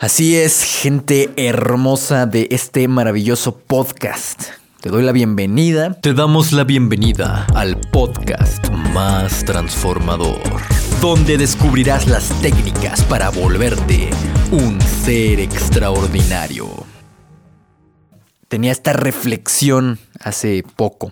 Así 0.00 0.36
es, 0.36 0.62
gente 0.62 1.28
hermosa 1.36 2.26
de 2.26 2.46
este 2.52 2.86
maravilloso 2.86 3.58
podcast. 3.58 4.44
Te 4.80 4.90
doy 4.90 5.02
la 5.02 5.10
bienvenida. 5.10 5.94
Te 6.00 6.14
damos 6.14 6.52
la 6.52 6.62
bienvenida 6.62 7.48
al 7.52 7.80
podcast 7.90 8.70
más 8.94 9.44
transformador, 9.44 10.38
donde 11.00 11.36
descubrirás 11.36 12.06
las 12.06 12.28
técnicas 12.40 13.02
para 13.06 13.30
volverte 13.30 14.10
un 14.52 14.80
ser 14.80 15.40
extraordinario. 15.40 16.68
Tenía 18.46 18.70
esta 18.70 18.92
reflexión 18.92 19.98
hace 20.20 20.62
poco 20.76 21.10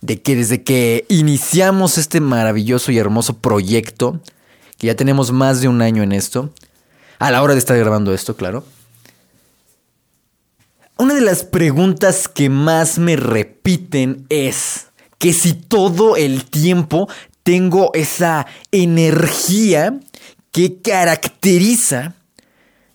de 0.00 0.22
que 0.22 0.34
desde 0.34 0.62
que 0.62 1.04
iniciamos 1.10 1.98
este 1.98 2.22
maravilloso 2.22 2.90
y 2.90 2.96
hermoso 2.96 3.36
proyecto, 3.36 4.18
que 4.78 4.86
ya 4.86 4.94
tenemos 4.94 5.30
más 5.30 5.60
de 5.60 5.68
un 5.68 5.82
año 5.82 6.02
en 6.02 6.12
esto, 6.12 6.54
a 7.18 7.30
la 7.30 7.42
hora 7.42 7.54
de 7.54 7.60
estar 7.60 7.76
grabando 7.78 8.12
esto, 8.12 8.36
claro. 8.36 8.64
Una 10.96 11.14
de 11.14 11.20
las 11.20 11.44
preguntas 11.44 12.26
que 12.28 12.48
más 12.48 12.98
me 12.98 13.16
repiten 13.16 14.26
es 14.28 14.88
que 15.18 15.32
si 15.32 15.52
todo 15.52 16.16
el 16.16 16.44
tiempo 16.44 17.08
tengo 17.42 17.92
esa 17.94 18.46
energía 18.72 20.00
que 20.50 20.80
caracteriza, 20.80 22.14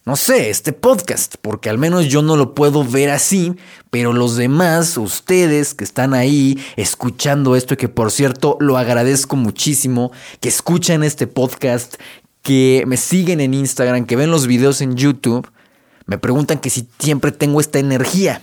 no 0.06 0.18
sé, 0.18 0.50
este 0.50 0.74
podcast, 0.74 1.36
porque 1.42 1.70
al 1.70 1.78
menos 1.78 2.08
yo 2.08 2.22
no 2.22 2.36
lo 2.36 2.54
puedo 2.54 2.84
ver 2.84 3.10
así, 3.10 3.56
pero 3.90 4.12
los 4.12 4.36
demás, 4.36 4.98
ustedes 4.98 5.74
que 5.74 5.86
están 5.86 6.14
ahí 6.14 6.60
escuchando 6.76 7.56
esto, 7.56 7.78
que 7.78 7.88
por 7.88 8.12
cierto 8.12 8.58
lo 8.60 8.78
agradezco 8.78 9.38
muchísimo, 9.38 10.12
que 10.42 10.50
escuchan 10.50 11.04
este 11.04 11.26
podcast, 11.26 11.96
que 12.44 12.84
me 12.86 12.98
siguen 12.98 13.42
en 13.42 13.56
Instagram, 13.56 14.06
que 14.06 14.16
ven 14.16 14.30
los 14.30 14.46
videos 14.46 14.82
en 14.82 14.96
YouTube, 14.96 15.50
me 16.06 16.18
preguntan 16.18 16.60
que 16.60 16.70
si 16.70 16.88
siempre 17.00 17.32
tengo 17.32 17.60
esta 17.60 17.80
energía. 17.80 18.42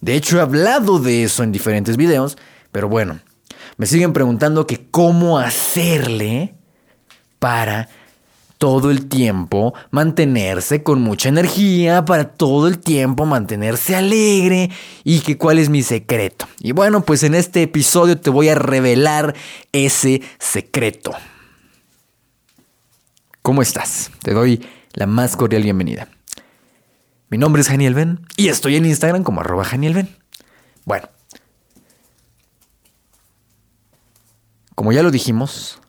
De 0.00 0.14
hecho, 0.14 0.36
he 0.36 0.40
hablado 0.42 0.98
de 0.98 1.22
eso 1.22 1.42
en 1.42 1.52
diferentes 1.52 1.96
videos, 1.96 2.36
pero 2.72 2.88
bueno, 2.88 3.20
me 3.76 3.86
siguen 3.86 4.12
preguntando 4.12 4.66
que 4.66 4.88
cómo 4.90 5.38
hacerle 5.38 6.54
para 7.38 7.88
todo 8.58 8.90
el 8.90 9.06
tiempo 9.06 9.72
mantenerse 9.92 10.82
con 10.82 11.00
mucha 11.00 11.28
energía, 11.28 12.04
para 12.04 12.24
todo 12.24 12.66
el 12.66 12.80
tiempo 12.80 13.24
mantenerse 13.24 13.94
alegre 13.94 14.70
y 15.04 15.20
que 15.20 15.38
cuál 15.38 15.60
es 15.60 15.68
mi 15.68 15.84
secreto. 15.84 16.46
Y 16.58 16.72
bueno, 16.72 17.04
pues 17.04 17.22
en 17.22 17.36
este 17.36 17.62
episodio 17.62 18.18
te 18.18 18.30
voy 18.30 18.48
a 18.48 18.56
revelar 18.56 19.34
ese 19.70 20.22
secreto. 20.40 21.12
¿Cómo 23.48 23.62
estás? 23.62 24.10
Te 24.22 24.34
doy 24.34 24.62
la 24.92 25.06
más 25.06 25.34
cordial 25.34 25.62
bienvenida. 25.62 26.08
Mi 27.30 27.38
nombre 27.38 27.62
es 27.62 27.68
Janiel 27.68 27.94
Ben 27.94 28.20
y 28.36 28.48
estoy 28.48 28.76
en 28.76 28.84
Instagram 28.84 29.22
como 29.22 29.40
arroba 29.40 29.64
Janiel 29.64 29.94
Ben. 29.94 30.16
Bueno, 30.84 31.08
como 34.74 34.92
ya 34.92 35.02
lo 35.02 35.10
dijimos, 35.10 35.80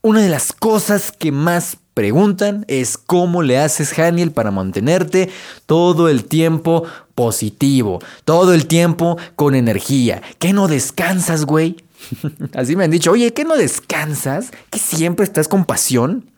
una 0.00 0.20
de 0.20 0.28
las 0.28 0.52
cosas 0.52 1.10
que 1.10 1.32
más 1.32 1.78
preguntan 1.92 2.64
es 2.68 2.98
cómo 2.98 3.42
le 3.42 3.58
haces, 3.58 3.92
Janiel, 3.92 4.30
para 4.30 4.52
mantenerte 4.52 5.28
todo 5.66 6.08
el 6.08 6.24
tiempo 6.24 6.84
positivo, 7.16 7.98
todo 8.24 8.54
el 8.54 8.68
tiempo 8.68 9.18
con 9.34 9.56
energía. 9.56 10.22
¿Qué 10.38 10.52
no 10.52 10.68
descansas, 10.68 11.46
güey? 11.46 11.84
Así 12.54 12.76
me 12.76 12.84
han 12.84 12.90
dicho, 12.90 13.12
oye, 13.12 13.32
¿qué 13.32 13.44
no 13.44 13.56
descansas? 13.56 14.50
¿Que 14.70 14.78
siempre 14.78 15.24
estás 15.24 15.48
con 15.48 15.64
pasión? 15.64 16.30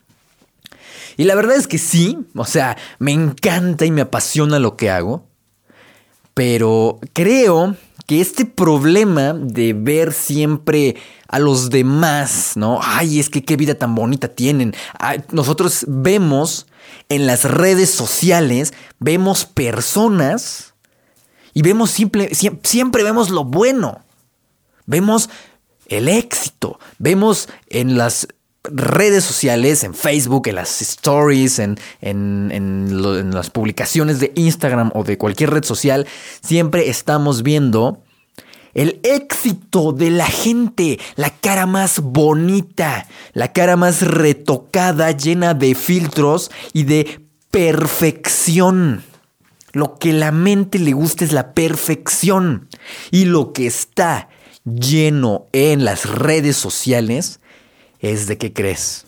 Y 1.16 1.24
la 1.24 1.34
verdad 1.34 1.56
es 1.56 1.66
que 1.66 1.78
sí, 1.78 2.18
o 2.34 2.44
sea, 2.44 2.76
me 2.98 3.12
encanta 3.12 3.84
y 3.84 3.90
me 3.90 4.02
apasiona 4.02 4.58
lo 4.60 4.76
que 4.76 4.90
hago, 4.90 5.26
pero 6.32 7.00
creo 7.12 7.76
que 8.06 8.20
este 8.20 8.44
problema 8.44 9.34
de 9.34 9.72
ver 9.72 10.12
siempre 10.12 10.96
a 11.26 11.38
los 11.38 11.70
demás, 11.70 12.52
¿no? 12.54 12.78
Ay, 12.82 13.18
es 13.18 13.28
que 13.28 13.44
qué 13.44 13.56
vida 13.56 13.74
tan 13.74 13.94
bonita 13.94 14.28
tienen. 14.28 14.74
nosotros 15.30 15.84
vemos 15.88 16.68
en 17.08 17.26
las 17.26 17.44
redes 17.44 17.90
sociales, 17.90 18.72
vemos 18.98 19.44
personas 19.44 20.74
y 21.52 21.62
vemos 21.62 21.90
siempre, 21.90 22.30
siempre 22.62 23.02
vemos 23.02 23.30
lo 23.30 23.44
bueno. 23.44 24.04
Vemos 24.86 25.28
el 25.88 26.08
éxito. 26.08 26.78
Vemos 26.98 27.48
en 27.68 27.98
las 27.98 28.28
redes 28.64 29.24
sociales, 29.24 29.82
en 29.84 29.94
Facebook, 29.94 30.48
en 30.48 30.56
las 30.56 30.82
stories, 30.82 31.58
en, 31.58 31.78
en, 32.00 33.32
las 33.32 33.50
publicaciones 33.50 34.20
de 34.20 34.32
Instagram 34.34 34.90
o 34.94 35.04
de 35.04 35.18
cualquier 35.18 35.50
red 35.50 35.64
social, 35.64 36.06
siempre 36.42 36.88
estamos 36.88 37.42
viendo 37.42 38.02
el 38.74 39.00
éxito 39.02 39.92
de 39.92 40.10
la 40.10 40.26
gente, 40.26 41.00
la 41.16 41.30
cara 41.30 41.66
más 41.66 42.00
bonita, 42.00 43.06
la 43.32 43.52
cara 43.52 43.76
más 43.76 44.02
retocada, 44.02 45.10
llena 45.12 45.54
de 45.54 45.74
filtros 45.74 46.50
y 46.72 46.84
de 46.84 47.20
perfección. 47.50 49.02
Lo 49.72 49.98
que 49.98 50.12
la 50.12 50.32
mente 50.32 50.78
le 50.78 50.92
gusta 50.92 51.24
es 51.24 51.32
la 51.32 51.52
perfección. 51.54 52.68
Y 53.10 53.24
lo 53.24 53.52
que 53.52 53.66
está 53.66 54.28
lleno 54.76 55.46
en 55.52 55.84
las 55.84 56.08
redes 56.08 56.56
sociales 56.56 57.40
es 58.00 58.26
de 58.26 58.38
qué 58.38 58.52
crees? 58.52 59.06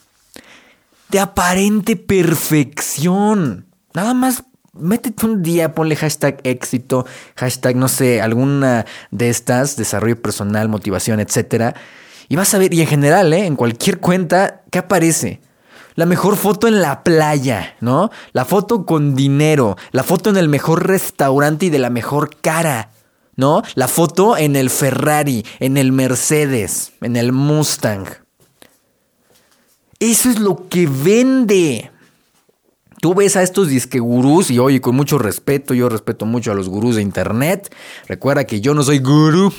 De 1.09 1.21
aparente 1.21 1.97
perfección. 1.97 3.67
Nada 3.93 4.15
más 4.15 4.45
métete 4.73 5.27
un 5.27 5.43
día, 5.43 5.75
ponle 5.75 5.97
hashtag 5.97 6.41
éxito, 6.45 7.07
hashtag, 7.37 7.77
no 7.77 7.89
sé, 7.89 8.21
alguna 8.21 8.87
de 9.11 9.31
estas, 9.31 9.77
desarrollo 9.77 10.21
personal, 10.21 10.69
motivación, 10.69 11.21
etc. 11.21 11.77
Y 12.29 12.37
vas 12.37 12.55
a 12.55 12.59
ver, 12.59 12.73
y 12.73 12.81
en 12.81 12.87
general, 12.87 13.33
¿eh? 13.33 13.47
en 13.47 13.57
cualquier 13.57 13.99
cuenta, 13.99 14.63
¿qué 14.71 14.79
aparece? 14.79 15.41
La 15.97 16.07
mejor 16.07 16.37
foto 16.37 16.69
en 16.69 16.81
la 16.81 17.03
playa, 17.03 17.75
¿no? 17.81 18.11
La 18.33 18.45
foto 18.45 18.87
con 18.87 19.17
dinero, 19.17 19.77
la 19.91 20.05
foto 20.05 20.31
en 20.31 20.37
el 20.37 20.49
mejor 20.49 20.87
restaurante 20.87 21.67
y 21.67 21.71
de 21.71 21.81
la 21.81 21.91
mejor 21.91 22.37
cara. 22.41 22.91
¿No? 23.41 23.63
La 23.75 23.89
foto 23.89 24.37
en 24.37 24.55
el 24.55 24.71
Ferrari, 24.71 25.45
en 25.59 25.77
el 25.77 25.91
Mercedes, 25.91 26.93
en 27.01 27.17
el 27.17 27.33
Mustang. 27.33 28.07
Eso 29.99 30.31
es 30.31 30.39
lo 30.39 30.69
que 30.69 30.87
vende. 30.87 31.91
Tú 33.01 33.15
ves 33.15 33.35
a 33.37 33.43
estos 33.43 33.69
disque 33.69 33.99
gurús 33.99 34.51
y 34.51 34.59
oye, 34.59 34.83
con 34.83 34.95
mucho 34.95 35.19
respeto, 35.19 35.73
yo 35.73 35.89
respeto 35.89 36.27
mucho 36.27 36.53
a 36.53 36.55
los 36.55 36.69
gurús 36.69 36.97
de 36.97 37.03
internet. 37.03 37.75
Recuerda 38.07 38.45
que 38.45 38.61
yo 38.61 38.75
no 38.75 38.83
soy 38.83 38.99
gurú, 38.99 39.53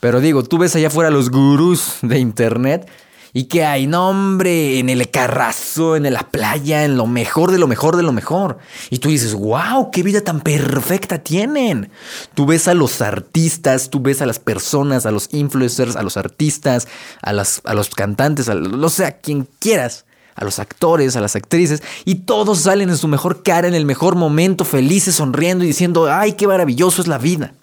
pero 0.00 0.20
digo, 0.20 0.44
tú 0.44 0.58
ves 0.58 0.76
allá 0.76 0.86
afuera 0.86 1.08
a 1.08 1.12
los 1.12 1.30
gurús 1.30 1.98
de 2.02 2.20
internet 2.20 2.88
¿Y 3.36 3.44
qué 3.44 3.64
hay? 3.64 3.88
No, 3.88 4.10
hombre, 4.10 4.78
en 4.78 4.88
el 4.88 5.10
carrazo, 5.10 5.96
en 5.96 6.10
la 6.12 6.22
playa, 6.30 6.84
en 6.84 6.96
lo 6.96 7.08
mejor 7.08 7.50
de 7.50 7.58
lo 7.58 7.66
mejor 7.66 7.96
de 7.96 8.04
lo 8.04 8.12
mejor. 8.12 8.58
Y 8.90 8.98
tú 8.98 9.08
dices, 9.08 9.34
wow, 9.34 9.90
qué 9.90 10.04
vida 10.04 10.20
tan 10.20 10.40
perfecta 10.40 11.18
tienen. 11.18 11.90
Tú 12.34 12.46
ves 12.46 12.68
a 12.68 12.74
los 12.74 13.00
artistas, 13.00 13.90
tú 13.90 14.00
ves 14.00 14.22
a 14.22 14.26
las 14.26 14.38
personas, 14.38 15.04
a 15.04 15.10
los 15.10 15.34
influencers, 15.34 15.96
a 15.96 16.04
los 16.04 16.16
artistas, 16.16 16.86
a, 17.22 17.30
a 17.30 17.74
los 17.74 17.90
cantantes, 17.90 18.48
a, 18.48 18.54
no 18.54 18.88
sé, 18.88 19.04
a 19.04 19.18
quien 19.18 19.48
quieras 19.58 20.06
a 20.36 20.44
los 20.44 20.58
actores, 20.58 21.14
a 21.16 21.20
las 21.20 21.36
actrices, 21.36 21.80
y 22.04 22.16
todos 22.16 22.62
salen 22.62 22.90
en 22.90 22.96
su 22.96 23.06
mejor 23.06 23.44
cara, 23.44 23.68
en 23.68 23.74
el 23.74 23.84
mejor 23.84 24.16
momento, 24.16 24.64
felices, 24.64 25.14
sonriendo 25.14 25.64
y 25.64 25.68
diciendo, 25.68 26.12
ay, 26.12 26.32
qué 26.32 26.48
maravilloso 26.48 27.02
es 27.02 27.06
la 27.08 27.18
vida. 27.18 27.54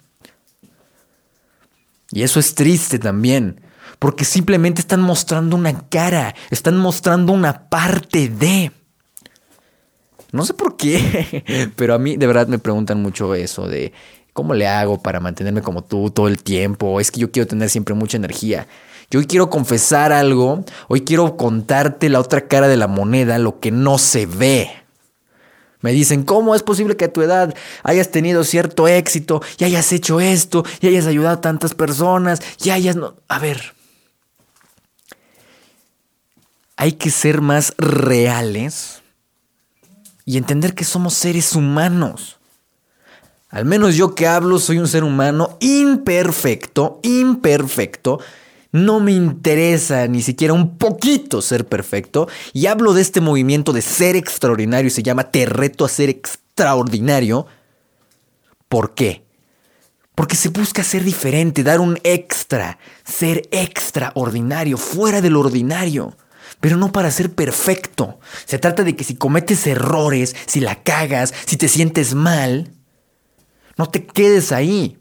Y 2.10 2.22
eso 2.22 2.40
es 2.40 2.54
triste 2.54 2.98
también, 2.98 3.60
porque 4.02 4.24
simplemente 4.24 4.80
están 4.80 5.00
mostrando 5.00 5.54
una 5.54 5.88
cara, 5.88 6.34
están 6.50 6.76
mostrando 6.76 7.32
una 7.32 7.68
parte 7.68 8.28
de... 8.28 8.72
No 10.32 10.44
sé 10.44 10.54
por 10.54 10.76
qué, 10.76 11.70
pero 11.76 11.94
a 11.94 11.98
mí 11.98 12.16
de 12.16 12.26
verdad 12.26 12.48
me 12.48 12.58
preguntan 12.58 13.00
mucho 13.00 13.32
eso 13.36 13.68
de 13.68 13.92
cómo 14.32 14.54
le 14.54 14.66
hago 14.66 15.00
para 15.00 15.20
mantenerme 15.20 15.62
como 15.62 15.84
tú 15.84 16.10
todo 16.10 16.26
el 16.26 16.42
tiempo. 16.42 16.98
Es 16.98 17.12
que 17.12 17.20
yo 17.20 17.30
quiero 17.30 17.46
tener 17.46 17.70
siempre 17.70 17.94
mucha 17.94 18.16
energía. 18.16 18.66
Yo 19.08 19.20
hoy 19.20 19.26
quiero 19.26 19.50
confesar 19.50 20.12
algo, 20.12 20.64
hoy 20.88 21.02
quiero 21.02 21.36
contarte 21.36 22.08
la 22.08 22.18
otra 22.18 22.48
cara 22.48 22.66
de 22.66 22.76
la 22.76 22.88
moneda, 22.88 23.38
lo 23.38 23.60
que 23.60 23.70
no 23.70 23.98
se 23.98 24.26
ve. 24.26 24.68
Me 25.80 25.92
dicen, 25.92 26.24
¿cómo 26.24 26.56
es 26.56 26.64
posible 26.64 26.96
que 26.96 27.04
a 27.04 27.12
tu 27.12 27.22
edad 27.22 27.54
hayas 27.84 28.10
tenido 28.10 28.42
cierto 28.42 28.88
éxito 28.88 29.42
y 29.58 29.64
hayas 29.64 29.92
hecho 29.92 30.18
esto 30.18 30.64
y 30.80 30.88
hayas 30.88 31.06
ayudado 31.06 31.36
a 31.36 31.40
tantas 31.40 31.76
personas 31.76 32.42
y 32.64 32.70
hayas... 32.70 32.96
No... 32.96 33.14
A 33.28 33.38
ver, 33.38 33.74
hay 36.76 36.92
que 36.92 37.10
ser 37.10 37.40
más 37.40 37.74
reales 37.78 39.02
y 40.24 40.36
entender 40.36 40.74
que 40.74 40.84
somos 40.84 41.14
seres 41.14 41.54
humanos. 41.54 42.38
Al 43.50 43.64
menos 43.66 43.96
yo 43.96 44.14
que 44.14 44.26
hablo 44.26 44.58
soy 44.58 44.78
un 44.78 44.88
ser 44.88 45.04
humano 45.04 45.58
imperfecto, 45.60 47.00
imperfecto, 47.02 48.20
No 48.74 49.00
me 49.00 49.12
interesa 49.12 50.06
ni 50.06 50.22
siquiera 50.22 50.54
un 50.54 50.78
poquito 50.78 51.42
ser 51.42 51.66
perfecto. 51.66 52.26
Y 52.54 52.66
hablo 52.66 52.94
de 52.94 53.02
este 53.02 53.20
movimiento 53.20 53.74
de 53.74 53.82
ser 53.82 54.16
extraordinario 54.16 54.86
y 54.88 54.90
se 54.90 55.02
llama 55.02 55.30
Te 55.30 55.44
reto 55.44 55.84
a 55.84 55.90
ser 55.90 56.08
extraordinario. 56.08 57.46
¿Por 58.70 58.94
qué? 58.94 59.26
Porque 60.14 60.36
se 60.36 60.48
busca 60.48 60.82
ser 60.82 61.04
diferente, 61.04 61.62
dar 61.62 61.80
un 61.80 61.98
extra, 62.02 62.78
ser 63.04 63.46
extraordinario, 63.50 64.78
fuera 64.78 65.20
del 65.20 65.36
ordinario. 65.36 66.16
Pero 66.62 66.76
no 66.76 66.92
para 66.92 67.10
ser 67.10 67.32
perfecto. 67.34 68.20
Se 68.44 68.56
trata 68.56 68.84
de 68.84 68.94
que 68.94 69.02
si 69.02 69.16
cometes 69.16 69.66
errores, 69.66 70.36
si 70.46 70.60
la 70.60 70.76
cagas, 70.76 71.34
si 71.44 71.56
te 71.56 71.66
sientes 71.66 72.14
mal, 72.14 72.70
no 73.76 73.88
te 73.88 74.06
quedes 74.06 74.52
ahí. 74.52 74.96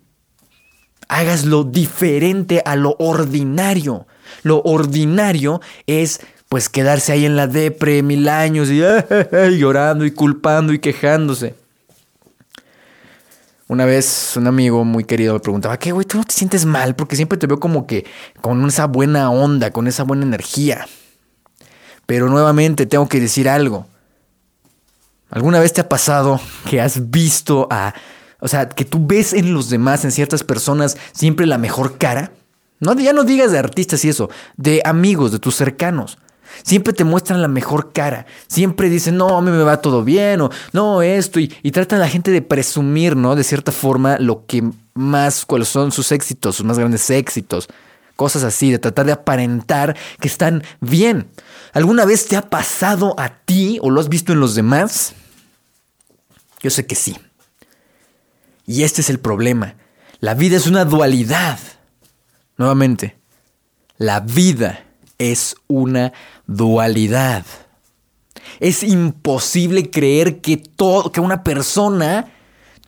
Hágaslo 1.08 1.64
diferente 1.64 2.64
a 2.66 2.76
lo 2.76 2.96
ordinario. 2.98 4.08
Lo 4.42 4.64
ordinario 4.64 5.62
es 5.86 6.22
pues 6.50 6.68
quedarse 6.68 7.12
ahí 7.12 7.28
en 7.28 7.36
la 7.36 7.46
depre 7.46 8.02
mil 8.02 8.28
años 8.28 8.72
y 8.72 8.82
llorando 9.60 10.04
y 10.04 10.10
culpando 10.10 10.74
y 10.74 10.80
quejándose. 10.80 11.54
Una 13.68 13.86
vez 13.86 14.36
un 14.36 14.48
amigo 14.48 14.84
muy 14.84 15.04
querido 15.04 15.36
me 15.36 15.40
preguntaba, 15.42 15.78
¿qué, 15.78 15.92
güey? 15.92 16.08
¿Tú 16.08 16.18
no 16.18 16.24
te 16.24 16.34
sientes 16.34 16.66
mal? 16.66 16.96
Porque 16.96 17.16
siempre 17.16 17.38
te 17.38 17.46
veo 17.46 17.60
como 17.60 17.86
que 17.86 18.08
con 18.42 18.66
esa 18.66 18.88
buena 18.88 19.30
onda, 19.30 19.70
con 19.70 19.86
esa 19.86 20.02
buena 20.02 20.26
energía. 20.26 20.88
Pero 22.12 22.28
nuevamente 22.28 22.86
tengo 22.86 23.08
que 23.08 23.22
decir 23.22 23.48
algo. 23.48 23.88
¿Alguna 25.30 25.62
vez 25.62 25.72
te 25.72 25.80
ha 25.80 25.88
pasado 25.88 26.42
que 26.70 26.82
has 26.82 27.10
visto 27.10 27.70
a... 27.72 27.94
O 28.42 28.50
sea, 28.50 28.68
que 28.68 28.84
tú 28.84 29.08
ves 29.08 29.32
en 29.32 29.54
los 29.54 29.70
demás, 29.70 30.04
en 30.04 30.12
ciertas 30.12 30.44
personas, 30.44 30.98
siempre 31.14 31.46
la 31.46 31.58
mejor 31.58 31.98
cara? 31.98 32.34
No, 32.82 32.94
ya 33.00 33.14
no 33.14 33.24
digas 33.24 33.54
de 33.54 33.60
artistas 33.60 34.04
y 34.04 34.10
eso, 34.10 34.30
de 34.58 34.82
amigos, 34.84 35.32
de 35.32 35.40
tus 35.40 35.56
cercanos. 35.56 36.18
Siempre 36.64 36.92
te 36.92 37.06
muestran 37.06 37.42
la 37.42 37.48
mejor 37.48 37.94
cara. 37.94 38.26
Siempre 38.48 38.90
dicen, 38.90 39.16
no, 39.16 39.38
a 39.38 39.42
mí 39.42 39.50
me 39.50 39.64
va 39.64 39.80
todo 39.80 40.04
bien, 40.04 40.42
o 40.42 40.50
no, 40.74 41.02
esto. 41.02 41.40
Y, 41.40 41.56
y 41.64 41.72
tratan 41.72 42.00
a 42.00 42.02
la 42.02 42.10
gente 42.10 42.32
de 42.32 42.42
presumir, 42.42 43.16
¿no? 43.16 43.38
De 43.38 43.46
cierta 43.46 43.72
forma, 43.72 44.18
lo 44.20 44.46
que 44.46 44.70
más, 44.96 45.46
cuáles 45.46 45.70
son 45.70 45.94
sus 45.94 46.12
éxitos, 46.12 46.58
sus 46.58 46.66
más 46.66 46.78
grandes 46.78 47.10
éxitos. 47.10 47.70
Cosas 48.16 48.44
así, 48.44 48.72
de 48.72 48.80
tratar 48.80 49.06
de 49.06 49.14
aparentar 49.14 49.98
que 50.20 50.28
están 50.28 50.64
bien. 50.80 51.30
¿Alguna 51.74 52.06
vez 52.06 52.28
te 52.28 52.38
ha 52.38 52.50
pasado 52.50 53.16
a 53.18 53.30
ti 53.30 53.80
o 53.82 53.90
lo 53.90 54.00
has 54.00 54.10
visto 54.10 54.34
en 54.34 54.40
los 54.40 54.56
demás? 54.56 55.14
Yo 56.62 56.70
sé 56.70 56.86
que 56.86 56.96
sí. 56.96 57.18
Y 58.66 58.84
este 58.84 59.02
es 59.02 59.10
el 59.10 59.20
problema. 59.20 59.76
La 60.20 60.34
vida 60.34 60.58
es 60.58 60.68
una 60.68 60.86
dualidad. 60.86 61.60
Nuevamente, 62.58 63.18
la 63.98 64.20
vida 64.20 64.86
es 65.18 65.56
una 65.68 66.14
dualidad. 66.46 67.46
Es 68.60 68.84
imposible 68.84 69.90
creer 69.90 70.42
que, 70.42 70.58
todo, 70.58 71.12
que 71.12 71.22
una 71.22 71.44
persona 71.44 72.32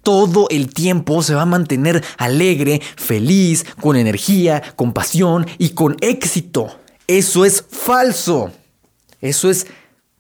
todo 0.04 0.48
el 0.50 0.74
tiempo 0.74 1.24
se 1.24 1.34
va 1.34 1.44
a 1.44 1.48
mantener 1.48 2.04
alegre, 2.18 2.82
feliz, 2.96 3.66
con 3.82 3.96
energía, 3.96 4.62
con 4.76 4.94
pasión 4.94 5.48
y 5.58 5.70
con 5.70 5.98
éxito. 6.02 6.78
Eso 7.08 7.46
es 7.46 7.66
falso. 7.70 8.52
Eso 9.22 9.50
es 9.50 9.68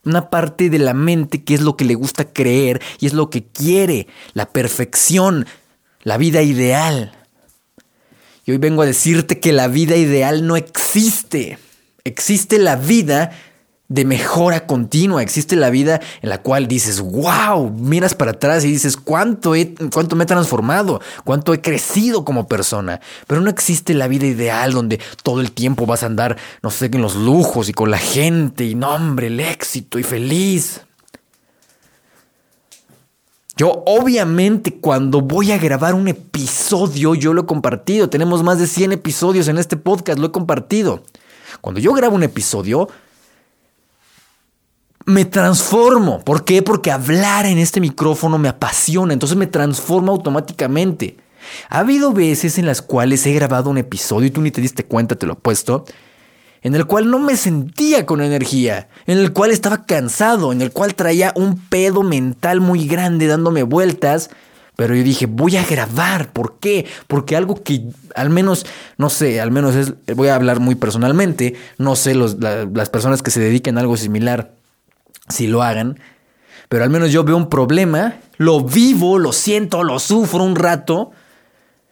una 0.05 0.29
parte 0.29 0.69
de 0.69 0.79
la 0.79 0.93
mente 0.93 1.43
que 1.43 1.53
es 1.53 1.61
lo 1.61 1.77
que 1.77 1.85
le 1.85 1.95
gusta 1.95 2.25
creer 2.25 2.81
y 2.99 3.05
es 3.05 3.13
lo 3.13 3.29
que 3.29 3.43
quiere, 3.43 4.07
la 4.33 4.47
perfección, 4.47 5.45
la 6.01 6.17
vida 6.17 6.41
ideal. 6.41 7.13
Y 8.45 8.51
hoy 8.51 8.57
vengo 8.57 8.81
a 8.81 8.85
decirte 8.85 9.39
que 9.39 9.53
la 9.53 9.67
vida 9.67 9.95
ideal 9.95 10.45
no 10.45 10.57
existe. 10.57 11.57
Existe 12.03 12.57
la 12.57 12.75
vida 12.75 13.31
de 13.89 14.05
mejora 14.05 14.65
continua, 14.65 15.21
existe 15.21 15.55
la 15.55 15.69
vida 15.69 16.01
en 16.21 16.29
la 16.29 16.41
cual 16.41 16.67
dices, 16.67 17.01
wow, 17.01 17.69
miras 17.69 18.15
para 18.15 18.31
atrás 18.31 18.63
y 18.63 18.71
dices, 18.71 18.97
¿cuánto, 18.97 19.55
he, 19.55 19.75
cuánto 19.93 20.15
me 20.15 20.23
he 20.23 20.27
transformado, 20.27 21.01
cuánto 21.23 21.53
he 21.53 21.61
crecido 21.61 22.25
como 22.25 22.47
persona. 22.47 23.01
Pero 23.27 23.41
no 23.41 23.49
existe 23.49 23.93
la 23.93 24.07
vida 24.07 24.25
ideal 24.25 24.71
donde 24.71 24.99
todo 25.21 25.41
el 25.41 25.51
tiempo 25.51 25.85
vas 25.85 26.03
a 26.03 26.07
andar, 26.07 26.37
no 26.61 26.71
sé, 26.71 26.85
en 26.85 27.01
los 27.01 27.15
lujos 27.15 27.69
y 27.69 27.73
con 27.73 27.91
la 27.91 27.97
gente 27.97 28.63
y 28.63 28.73
nombre, 28.73 29.27
el 29.27 29.39
éxito 29.39 29.99
y 29.99 30.03
feliz. 30.03 30.81
Yo 33.55 33.83
obviamente 33.85 34.79
cuando 34.79 35.21
voy 35.21 35.51
a 35.51 35.59
grabar 35.59 35.93
un 35.93 36.07
episodio, 36.07 37.13
yo 37.13 37.33
lo 37.33 37.43
he 37.43 37.45
compartido. 37.45 38.09
Tenemos 38.09 38.41
más 38.41 38.57
de 38.57 38.65
100 38.65 38.93
episodios 38.93 39.47
en 39.47 39.59
este 39.59 39.77
podcast, 39.77 40.17
lo 40.17 40.27
he 40.27 40.31
compartido. 40.31 41.03
Cuando 41.61 41.79
yo 41.79 41.93
grabo 41.93 42.15
un 42.15 42.23
episodio, 42.23 42.89
me 45.05 45.25
transformo. 45.25 46.23
¿Por 46.23 46.45
qué? 46.45 46.61
Porque 46.61 46.91
hablar 46.91 47.45
en 47.45 47.57
este 47.57 47.81
micrófono 47.81 48.37
me 48.37 48.49
apasiona, 48.49 49.13
entonces 49.13 49.37
me 49.37 49.47
transforma 49.47 50.11
automáticamente. 50.11 51.17
Ha 51.69 51.79
habido 51.79 52.13
veces 52.13 52.57
en 52.57 52.65
las 52.65 52.81
cuales 52.81 53.25
he 53.25 53.33
grabado 53.33 53.69
un 53.69 53.77
episodio 53.77 54.27
y 54.27 54.31
tú 54.31 54.41
ni 54.41 54.51
te 54.51 54.61
diste 54.61 54.85
cuenta, 54.85 55.15
te 55.15 55.25
lo 55.25 55.33
he 55.33 55.37
puesto, 55.37 55.85
en 56.61 56.75
el 56.75 56.85
cual 56.85 57.09
no 57.09 57.19
me 57.19 57.35
sentía 57.35 58.05
con 58.05 58.21
energía, 58.21 58.87
en 59.05 59.17
el 59.17 59.33
cual 59.33 59.51
estaba 59.51 59.85
cansado, 59.85 60.53
en 60.53 60.61
el 60.61 60.71
cual 60.71 60.95
traía 60.95 61.33
un 61.35 61.57
pedo 61.57 62.03
mental 62.03 62.61
muy 62.61 62.87
grande 62.87 63.27
dándome 63.27 63.63
vueltas 63.63 64.29
pero 64.75 64.95
yo 64.95 65.03
dije, 65.03 65.27
voy 65.27 65.55
a 65.57 65.63
grabar. 65.63 66.33
¿Por 66.33 66.57
qué? 66.59 66.87
Porque 67.07 67.35
algo 67.35 67.61
que 67.61 67.83
al 68.15 68.31
menos, 68.31 68.65
no 68.97 69.09
sé, 69.11 69.39
al 69.39 69.51
menos 69.51 69.75
es, 69.75 69.93
voy 70.15 70.29
a 70.29 70.35
hablar 70.35 70.59
muy 70.59 70.73
personalmente, 70.73 71.53
no 71.77 71.95
sé 71.95 72.15
las 72.15 72.89
personas 72.89 73.21
que 73.21 73.29
se 73.29 73.39
dediquen 73.39 73.77
a 73.77 73.81
algo 73.81 73.97
similar 73.97 74.55
si 75.29 75.47
lo 75.47 75.63
hagan, 75.63 75.99
pero 76.69 76.83
al 76.83 76.89
menos 76.89 77.11
yo 77.11 77.23
veo 77.23 77.37
un 77.37 77.49
problema, 77.49 78.19
lo 78.37 78.61
vivo, 78.61 79.19
lo 79.19 79.33
siento, 79.33 79.83
lo 79.83 79.99
sufro 79.99 80.43
un 80.43 80.55
rato 80.55 81.11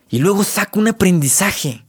y 0.10 0.20
luego 0.20 0.44
saco 0.44 0.80
un 0.80 0.88
aprendizaje. 0.88 1.86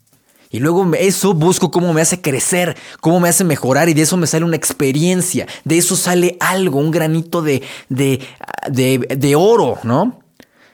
Y 0.50 0.58
luego 0.58 0.92
eso 0.94 1.32
busco 1.32 1.70
cómo 1.70 1.94
me 1.94 2.02
hace 2.02 2.20
crecer, 2.20 2.76
cómo 3.00 3.20
me 3.20 3.30
hace 3.30 3.42
mejorar 3.42 3.88
y 3.88 3.94
de 3.94 4.02
eso 4.02 4.18
me 4.18 4.26
sale 4.26 4.44
una 4.44 4.56
experiencia, 4.56 5.46
de 5.64 5.78
eso 5.78 5.96
sale 5.96 6.36
algo, 6.40 6.78
un 6.78 6.90
granito 6.90 7.40
de, 7.40 7.62
de, 7.88 8.20
de, 8.68 8.98
de 8.98 9.34
oro, 9.34 9.78
¿no? 9.82 10.22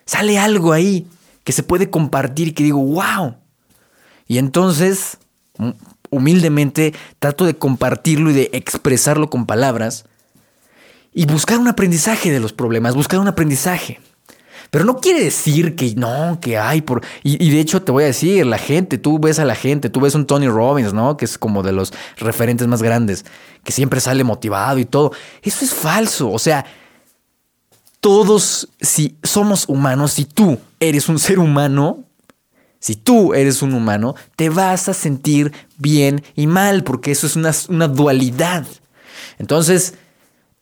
sale 0.09 0.39
algo 0.39 0.73
ahí 0.73 1.07
que 1.45 1.53
se 1.53 1.63
puede 1.63 1.91
compartir 1.91 2.49
y 2.49 2.53
que 2.53 2.65
digo, 2.65 2.79
wow. 2.79 3.37
Y 4.27 4.39
entonces, 4.39 5.19
humildemente, 6.09 6.95
trato 7.19 7.45
de 7.45 7.59
compartirlo 7.59 8.31
y 8.31 8.35
de 8.35 8.51
expresarlo 8.55 9.29
con 9.29 9.45
palabras 9.45 10.07
y 11.19 11.27
buscar 11.27 11.59
un 11.59 11.67
aprendizaje 11.67 12.31
de 12.31 12.39
los 12.39 12.53
problemas, 12.53 12.95
buscar 12.95 13.19
un 13.19 13.27
aprendizaje. 13.27 14.01
Pero 14.71 14.85
no 14.85 14.99
quiere 14.99 15.25
decir 15.25 15.75
que 15.75 15.93
no, 15.97 16.39
que 16.41 16.57
hay 16.57 16.81
por. 16.81 17.05
Y, 17.25 17.51
de 17.51 17.59
hecho 17.59 17.83
te 17.83 17.91
voy 17.91 18.05
a 18.05 18.07
decir, 18.07 18.47
la 18.47 18.57
gente, 18.57 18.99
tú 18.99 19.19
ves 19.19 19.41
a 19.41 19.45
la 19.45 19.57
gente, 19.57 19.91
tú 19.91 19.99
ves 19.99 20.15
un 20.15 20.29
Tony 20.29 20.47
Robbins, 20.47 20.95
¿no? 20.95 21.17
Que 21.17 21.25
es 21.25 21.37
como 21.37 21.65
de 21.65 21.73
los 21.73 21.93
referentes 22.19 22.69
más 22.69 22.85
grandes, 22.85 23.25
que 23.65 23.73
siempre 23.73 23.99
sale 23.99 24.23
motivado 24.23 24.79
y 24.79 24.85
todo. 24.85 25.11
Eso 25.43 25.65
es 25.65 25.75
falso. 25.75 26.31
O 26.31 26.39
sea, 26.39 26.65
todos, 27.99 28.69
si 28.81 29.17
somos 29.25 29.69
humanos, 29.69 30.13
si 30.13 30.25
tú 30.25 30.61
eres 30.79 31.09
un 31.09 31.19
ser 31.19 31.41
humano, 31.41 32.05
si 32.79 32.95
tú 32.95 33.35
eres 33.35 33.61
un 33.61 33.75
humano, 33.75 34.15
te 34.37 34.51
vas 34.51 34.89
a 34.89 34.95
sentir 34.95 35.53
bien 35.79 36.23
y 36.37 36.47
mal, 36.47 36.85
porque 36.85 37.11
eso 37.11 37.27
es 37.27 37.35
una, 37.35 37.51
una, 37.71 37.89
dualidad. 37.89 38.65
Entonces, 39.41 39.95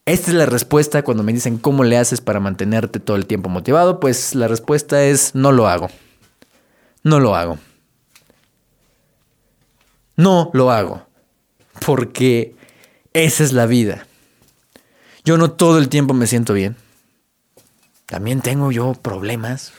esta 0.06 0.30
es 0.30 0.36
la 0.36 0.46
respuesta 0.46 1.02
cuando 1.02 1.24
me 1.24 1.32
dicen 1.32 1.58
cómo 1.58 1.82
le 1.82 1.98
haces 1.98 2.20
para 2.20 2.38
mantenerte 2.38 3.00
todo 3.00 3.16
el 3.16 3.26
tiempo 3.26 3.48
motivado, 3.48 3.98
pues 3.98 4.36
la 4.36 4.46
respuesta 4.46 5.02
es 5.04 5.34
no 5.34 5.50
lo 5.50 5.66
hago. 5.66 5.90
No 7.02 7.18
lo 7.18 7.34
hago. 7.34 7.58
No 10.16 10.50
lo 10.54 10.70
hago. 10.70 11.02
Porque 11.84 12.54
esa 13.12 13.42
es 13.42 13.52
la 13.52 13.66
vida. 13.66 14.06
Yo 15.24 15.36
no 15.38 15.50
todo 15.50 15.78
el 15.78 15.88
tiempo 15.88 16.14
me 16.14 16.28
siento 16.28 16.52
bien. 16.52 16.76
También 18.06 18.40
tengo 18.40 18.70
yo 18.70 18.94
problemas, 18.94 19.72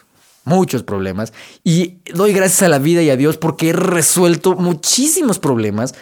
muchos 0.43 0.83
problemas, 0.83 1.31
y 1.63 1.99
doy 2.13 2.33
gracias 2.33 2.63
a 2.63 2.67
la 2.67 2.79
vida 2.79 3.01
y 3.01 3.09
a 3.09 3.15
Dios 3.15 3.37
porque 3.37 3.69
he 3.69 3.73
resuelto 3.73 4.55
muchísimos 4.55 5.39
problemas. 5.39 5.95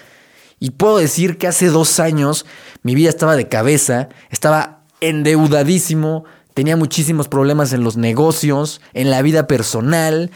Y 0.59 0.71
puedo 0.71 0.97
decir 0.97 1.37
que 1.37 1.47
hace 1.47 1.67
dos 1.67 1.99
años 1.99 2.45
mi 2.83 2.95
vida 2.95 3.09
estaba 3.09 3.35
de 3.35 3.47
cabeza, 3.47 4.09
estaba 4.29 4.83
endeudadísimo, 5.01 6.25
tenía 6.53 6.77
muchísimos 6.77 7.27
problemas 7.27 7.73
en 7.73 7.83
los 7.83 7.97
negocios, 7.97 8.81
en 8.93 9.11
la 9.11 9.21
vida 9.21 9.47
personal, 9.47 10.31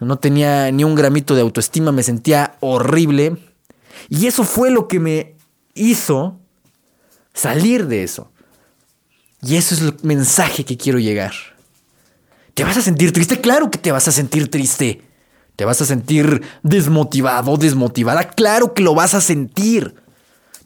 no 0.00 0.18
tenía 0.18 0.70
ni 0.70 0.84
un 0.84 0.94
gramito 0.94 1.34
de 1.34 1.42
autoestima, 1.42 1.92
me 1.92 2.02
sentía 2.02 2.56
horrible. 2.60 3.36
Y 4.08 4.26
eso 4.26 4.44
fue 4.44 4.70
lo 4.70 4.88
que 4.88 5.00
me 5.00 5.36
hizo 5.74 6.40
salir 7.32 7.86
de 7.86 8.02
eso. 8.02 8.30
Y 9.40 9.56
eso 9.56 9.74
es 9.74 9.80
el 9.80 9.96
mensaje 10.02 10.64
que 10.64 10.76
quiero 10.76 10.98
llegar. 10.98 11.32
¿Te 12.54 12.64
vas 12.64 12.76
a 12.76 12.82
sentir 12.82 13.12
triste? 13.12 13.40
Claro 13.40 13.70
que 13.70 13.78
te 13.78 13.92
vas 13.92 14.06
a 14.08 14.12
sentir 14.12 14.50
triste. 14.50 15.02
Te 15.56 15.64
vas 15.64 15.80
a 15.80 15.86
sentir 15.86 16.42
desmotivado, 16.62 17.56
desmotivada. 17.56 18.24
Claro 18.24 18.74
que 18.74 18.82
lo 18.82 18.94
vas 18.94 19.14
a 19.14 19.20
sentir. 19.20 19.94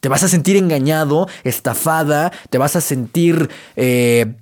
Te 0.00 0.09
vas 0.09 0.23
a 0.23 0.28
sentir 0.28 0.57
engañado, 0.57 1.28
estafada, 1.43 2.33
te 2.50 2.59
vas 2.59 2.76
a 2.76 2.81
sentir 2.81 3.50
eh, 3.75 4.37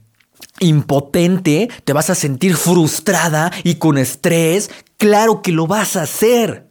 impotente, 0.60 1.70
te 1.84 1.92
vas 1.92 2.10
a 2.10 2.14
sentir 2.14 2.56
frustrada 2.56 3.50
y 3.62 3.76
con 3.76 3.96
estrés. 3.96 4.70
Claro 4.98 5.42
que 5.42 5.52
lo 5.52 5.66
vas 5.66 5.96
a 5.96 6.02
hacer. 6.02 6.68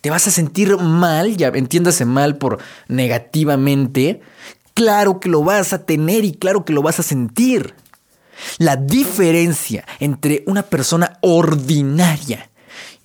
Te 0.00 0.10
vas 0.10 0.26
a 0.28 0.30
sentir 0.30 0.76
mal, 0.76 1.36
ya 1.36 1.48
entiéndase 1.48 2.04
mal 2.04 2.36
por 2.36 2.58
negativamente. 2.86 4.20
Claro 4.74 5.18
que 5.18 5.28
lo 5.28 5.42
vas 5.42 5.72
a 5.72 5.84
tener 5.84 6.24
y 6.24 6.32
claro 6.32 6.64
que 6.64 6.72
lo 6.72 6.82
vas 6.82 7.00
a 7.00 7.02
sentir. 7.02 7.74
La 8.58 8.76
diferencia 8.76 9.84
entre 9.98 10.44
una 10.46 10.62
persona 10.62 11.18
ordinaria 11.20 12.47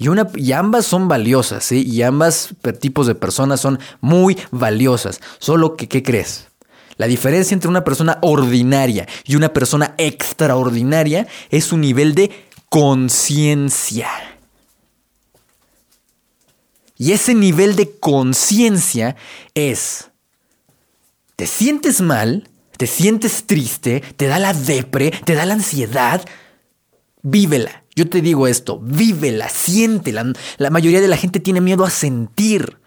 y, 0.04 0.10
una, 0.10 0.28
y 0.36 0.52
ambas 0.52 0.86
son 0.86 1.08
valiosas, 1.08 1.64
¿sí? 1.64 1.82
Y 1.88 2.02
ambas 2.02 2.50
tipos 2.82 3.08
de 3.08 3.16
personas 3.16 3.62
son 3.62 3.80
muy 4.02 4.38
valiosas. 4.52 5.22
Solo 5.40 5.78
que, 5.78 5.88
¿qué 5.88 6.04
crees? 6.04 6.50
La 6.98 7.08
diferencia 7.08 7.56
entre 7.56 7.70
una 7.70 7.86
persona 7.86 8.18
ordinaria 8.22 9.08
y 9.24 9.38
una 9.38 9.54
persona 9.54 9.96
extraordinaria 9.98 11.26
es 11.50 11.64
su 11.64 11.78
nivel 11.78 12.16
de 12.16 12.50
conciencia. 12.68 14.10
Y 16.98 17.14
ese 17.14 17.34
nivel 17.34 17.78
de 17.78 17.98
conciencia 17.98 19.16
es, 19.54 20.10
te 21.38 21.48
sientes 21.48 22.02
mal, 22.02 22.50
te 22.76 22.88
sientes 22.88 23.46
triste, 23.46 24.04
te 24.18 24.28
da 24.28 24.38
la 24.38 24.54
depre, 24.54 25.12
te 25.24 25.34
da 25.34 25.46
la 25.46 25.54
ansiedad, 25.54 26.26
vívela. 27.22 27.83
Yo 27.96 28.10
te 28.10 28.22
digo 28.22 28.48
esto, 28.48 28.80
vívela, 28.80 29.50
siéntela. 29.50 30.34
La 30.58 30.70
mayoría 30.70 31.02
de 31.02 31.08
la 31.08 31.18
gente 31.18 31.40
tiene 31.40 31.62
miedo 31.62 31.86
a 31.86 31.90
sentir. 31.90 32.78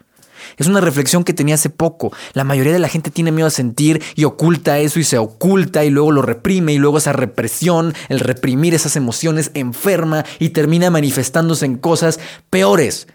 Es 0.57 0.67
una 0.67 0.81
reflexión 0.81 1.23
que 1.23 1.33
tenía 1.33 1.55
hace 1.55 1.69
poco. 1.69 2.11
La 2.33 2.43
mayoría 2.43 2.73
de 2.73 2.79
la 2.79 2.89
gente 2.89 3.11
tiene 3.11 3.31
miedo 3.31 3.47
a 3.47 3.51
sentir 3.51 4.01
y 4.15 4.23
oculta 4.23 4.79
eso 4.79 4.99
y 4.99 5.03
se 5.03 5.17
oculta 5.17 5.85
y 5.85 5.89
luego 5.89 6.11
lo 6.11 6.21
reprime 6.21 6.73
y 6.73 6.77
luego 6.77 6.97
esa 6.97 7.13
represión, 7.13 7.93
el 8.09 8.19
reprimir 8.19 8.73
esas 8.73 8.95
emociones 8.95 9.51
enferma 9.53 10.25
y 10.39 10.49
termina 10.49 10.89
manifestándose 10.89 11.65
en 11.65 11.77
cosas 11.77 12.19
peores, 12.49 13.07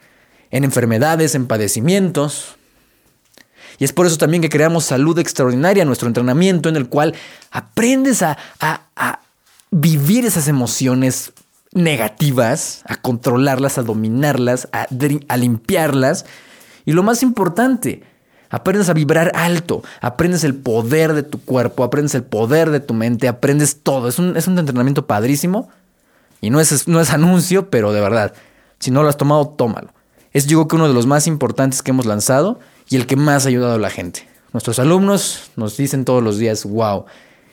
en 0.50 0.64
enfermedades, 0.64 1.34
en 1.34 1.46
padecimientos. 1.46 2.56
Y 3.78 3.84
es 3.84 3.92
por 3.92 4.06
eso 4.06 4.18
también 4.18 4.42
que 4.42 4.49
creamos 4.49 4.84
salud 4.84 5.18
extraordinaria, 5.18 5.84
nuestro 5.84 6.06
entrenamiento 6.06 6.68
en 6.68 6.76
el 6.76 6.88
cual 6.88 7.14
aprendes 7.50 8.22
a, 8.22 8.38
vivir 9.75 10.26
esas 10.26 10.49
emociones 10.49 11.32
negativas, 11.73 12.83
a 12.87 12.97
controlarlas, 12.97 13.79
a 13.79 13.83
dominarlas, 13.83 14.69
a, 14.73 15.37
limpiarlas. 15.37 16.25
Y 16.85 16.93
lo 16.93 17.02
más 17.02 17.23
importante, 17.23 18.02
aprendes 18.50 18.88
a 18.88 18.95
vibrar 18.95 19.33
alto, 19.35 19.83
aprendes 20.00 20.45
el 20.45 20.55
poder 20.55 21.14
de 21.14 21.23
tu 21.23 21.41
cuerpo, 21.41 21.85
aprendes 21.85 22.14
el 22.14 22.25
poder 22.25 22.71
de 22.71 22.81
tu 22.81 22.95
mente, 22.95 23.29
aprendes 23.29 23.83
todo. 23.83 24.09
Es 24.09 24.19
un, 24.19 24.37
es 24.37 24.47
un 24.47 24.59
entrenamiento 24.59 25.07
padrísimo. 25.07 25.69
Y 26.41 26.50
no 26.50 26.61
es, 26.61 26.88
no 26.88 27.00
es 27.00 27.11
anuncio, 27.11 27.71
pero 27.71 27.93
de 27.93 28.00
verdad, 28.00 28.35
si 28.81 28.91
no 28.91 29.02
lo 29.02 29.09
has 29.09 29.17
tomado, 29.17 29.49
tómalo. 29.49 29.95
Es 30.33 30.47
yo 30.47 30.59
creo 30.59 30.69
que 30.69 30.76
uno 30.76 30.88
de 30.88 30.95
los 30.95 31.07
más 31.07 31.26
importantes 31.26 31.83
que 31.83 31.93
hemos 31.93 32.07
lanzado 32.07 32.59
y 32.88 32.97
el 32.97 33.07
que 33.07 33.17
más 33.17 33.45
ha 33.45 33.49
ayudado 33.49 33.75
a 33.75 33.79
la 33.79 33.91
gente. 33.91 34.26
Nuestros 34.52 34.79
alumnos 34.79 35.50
nos 35.57 35.76
dicen 35.76 36.05
todos 36.05 36.23
los 36.23 36.38
días, 36.38 36.64
wow, 36.64 37.07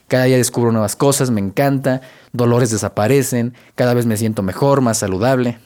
cada 0.10 0.26
día 0.26 0.36
descubro 0.36 0.74
nuevas 0.74 0.98
cosas, 0.98 1.32
me 1.32 1.40
encanta, 1.40 2.02
dolores 2.34 2.72
desaparecen, 2.72 3.54
cada 3.76 3.94
vez 3.94 4.06
me 4.06 4.18
siento 4.18 4.44
mejor, 4.44 4.82
más 4.82 4.98
saludable. 4.98 5.60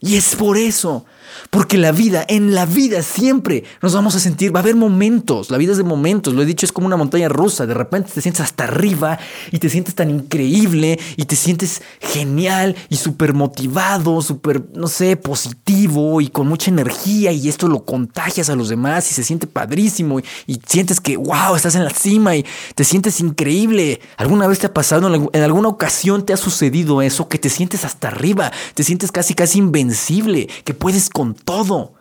Y 0.00 0.16
es 0.16 0.36
por 0.36 0.56
eso, 0.56 1.04
porque 1.50 1.78
la 1.78 1.92
vida, 1.92 2.24
en 2.28 2.54
la 2.54 2.66
vida 2.66 3.02
siempre 3.02 3.64
nos 3.82 3.94
vamos 3.94 4.14
a 4.14 4.20
sentir, 4.20 4.54
va 4.54 4.60
a 4.60 4.62
haber 4.62 4.76
momentos, 4.76 5.50
la 5.50 5.58
vida 5.58 5.72
es 5.72 5.78
de 5.78 5.84
momentos, 5.84 6.34
lo 6.34 6.42
he 6.42 6.46
dicho, 6.46 6.66
es 6.66 6.72
como 6.72 6.86
una 6.86 6.96
montaña 6.96 7.28
rusa, 7.28 7.66
de 7.66 7.74
repente 7.74 8.10
te 8.14 8.20
sientes 8.20 8.40
hasta 8.40 8.64
arriba 8.64 9.18
y 9.50 9.58
te 9.58 9.68
sientes 9.68 9.94
tan 9.94 10.10
increíble 10.10 10.98
y 11.16 11.24
te 11.24 11.36
sientes 11.36 11.82
genial 12.00 12.76
y 12.88 12.96
súper 12.96 13.34
motivado, 13.34 14.20
súper, 14.22 14.64
no 14.74 14.88
sé, 14.88 15.16
positivo 15.16 16.20
y 16.20 16.28
con 16.28 16.48
mucha 16.48 16.70
energía 16.70 17.32
y 17.32 17.48
esto 17.48 17.68
lo 17.68 17.84
contagias 17.84 18.50
a 18.50 18.56
los 18.56 18.68
demás 18.68 19.10
y 19.10 19.14
se 19.14 19.24
siente 19.24 19.46
padrísimo 19.46 20.20
y, 20.46 20.60
sientes 20.66 21.00
que, 21.00 21.16
wow, 21.16 21.54
estás 21.54 21.74
en 21.74 21.84
la 21.84 21.90
cima 21.90 22.36
y 22.36 22.44
te 22.74 22.84
sientes 22.84 23.20
increíble. 23.20 24.00
¿Alguna 24.16 24.46
vez 24.46 24.58
te 24.58 24.66
ha 24.66 24.74
pasado, 24.74 25.12
en 25.32 25.42
alguna 25.42 25.68
ocasión 25.68 26.24
te 26.24 26.32
ha 26.32 26.36
sucedido 26.36 27.02
eso, 27.02 27.28
que 27.28 27.38
te 27.38 27.48
sientes 27.48 27.84
hasta 27.84 28.08
arriba, 28.08 28.52
te 28.74 28.82
sientes 28.82 29.12
casi, 29.12 29.34
casi 29.34 29.58
invencible, 29.58 30.48
que 30.64 30.74
puedes 30.74 31.08
con 31.16 31.34
todo. 31.34 31.94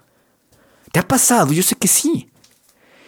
¿Te 0.92 1.00
ha 1.00 1.08
pasado? 1.08 1.54
Yo 1.54 1.64
sé 1.64 1.76
que 1.76 1.88
sí. 1.88 2.28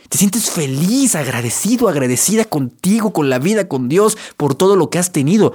Te 0.07 0.17
sientes 0.17 0.49
feliz, 0.49 1.15
agradecido, 1.15 1.89
agradecida 1.89 2.45
contigo, 2.45 3.11
con 3.11 3.29
la 3.29 3.39
vida, 3.39 3.67
con 3.67 3.89
Dios, 3.89 4.17
por 4.37 4.55
todo 4.55 4.77
lo 4.77 4.89
que 4.89 4.99
has 4.99 5.11
tenido. 5.11 5.53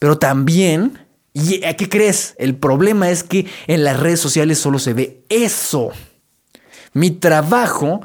Pero 0.00 0.18
también, 0.18 0.98
¿y 1.32 1.62
a 1.64 1.76
qué 1.76 1.88
crees? 1.88 2.34
El 2.38 2.56
problema 2.56 3.08
es 3.10 3.22
que 3.22 3.46
en 3.68 3.84
las 3.84 4.00
redes 4.00 4.18
sociales 4.18 4.58
solo 4.58 4.80
se 4.80 4.94
ve 4.94 5.22
eso. 5.28 5.92
Mi 6.92 7.12
trabajo, 7.12 8.00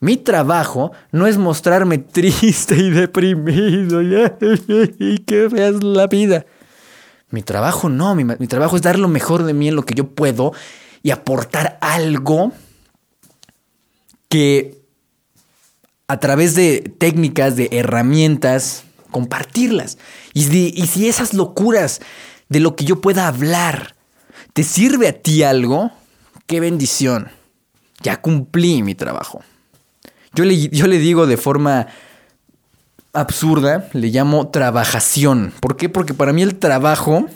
mi 0.00 0.16
trabajo 0.16 0.92
no 1.10 1.26
es 1.26 1.36
mostrarme 1.36 1.98
triste 1.98 2.74
y 2.74 2.88
deprimido 2.88 4.00
y 4.98 5.18
que 5.26 5.48
veas 5.48 5.84
la 5.84 6.06
vida. 6.06 6.46
Mi 7.28 7.42
trabajo 7.42 7.90
no, 7.90 8.14
mi, 8.14 8.24
mi 8.24 8.46
trabajo 8.46 8.76
es 8.76 8.82
dar 8.82 8.98
lo 8.98 9.08
mejor 9.08 9.42
de 9.42 9.52
mí 9.52 9.68
en 9.68 9.76
lo 9.76 9.82
que 9.82 9.94
yo 9.94 10.06
puedo 10.08 10.54
y 11.02 11.10
aportar 11.10 11.78
algo 11.80 12.52
que 14.28 14.82
a 16.08 16.20
través 16.20 16.54
de 16.54 16.80
técnicas, 16.98 17.56
de 17.56 17.68
herramientas, 17.72 18.84
compartirlas. 19.10 19.98
Y 20.32 20.44
si, 20.44 21.08
esas 21.08 21.34
locuras 21.34 22.00
de 22.48 22.60
lo 22.60 22.76
que 22.76 22.84
yo 22.84 23.00
pueda 23.00 23.28
hablar 23.28 23.94
te 24.52 24.62
sirve 24.62 25.08
a 25.08 25.12
ti 25.12 25.42
algo, 25.42 25.90
qué 26.46 26.60
bendición. 26.60 27.30
Ya 28.02 28.20
cumplí 28.20 28.82
mi 28.82 28.94
trabajo. 28.94 29.42
Yo 30.34 30.44
le, 30.44 30.68
yo 30.68 30.86
le 30.86 30.98
digo 30.98 31.26
de 31.26 31.36
forma 31.36 31.86
absurda, 33.12 33.88
le 33.92 34.08
llamo 34.08 34.48
trabajación. 34.48 35.52
¿Por 35.60 35.76
qué? 35.76 35.88
Porque 35.88 36.14
para 36.14 36.32
mí 36.32 36.42
el 36.42 36.58
trabajo 36.58 37.26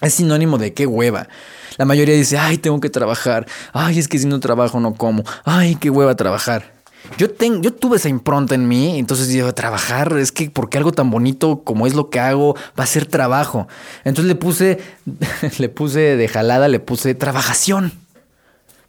es 0.00 0.14
sinónimo 0.14 0.58
de 0.58 0.72
qué 0.72 0.86
hueva. 0.86 1.28
La 1.76 1.84
mayoría 1.84 2.14
dice, 2.14 2.38
ay, 2.38 2.58
tengo 2.58 2.80
que 2.80 2.90
trabajar. 2.90 3.46
Ay, 3.72 3.98
es 3.98 4.08
que 4.08 4.18
si 4.18 4.26
no 4.26 4.40
trabajo 4.40 4.80
no 4.80 4.94
como. 4.94 5.24
Ay, 5.44 5.76
qué 5.76 5.90
hueva 5.90 6.14
trabajar. 6.14 6.72
Yo, 7.18 7.28
yo 7.60 7.72
tuve 7.72 7.98
esa 7.98 8.08
impronta 8.08 8.54
en 8.54 8.66
mí, 8.66 8.98
entonces 8.98 9.28
digo, 9.28 9.52
trabajar, 9.52 10.16
es 10.16 10.32
que 10.32 10.48
porque 10.48 10.78
algo 10.78 10.90
tan 10.92 11.10
bonito 11.10 11.62
como 11.62 11.86
es 11.86 11.94
lo 11.94 12.08
que 12.08 12.18
hago 12.18 12.56
va 12.78 12.84
a 12.84 12.86
ser 12.86 13.06
trabajo. 13.06 13.68
Entonces 14.04 14.28
le 14.28 14.34
puse, 14.34 14.78
le 15.58 15.68
puse 15.68 16.16
de 16.16 16.28
jalada, 16.28 16.68
le 16.68 16.80
puse 16.80 17.14
trabajación. 17.14 17.92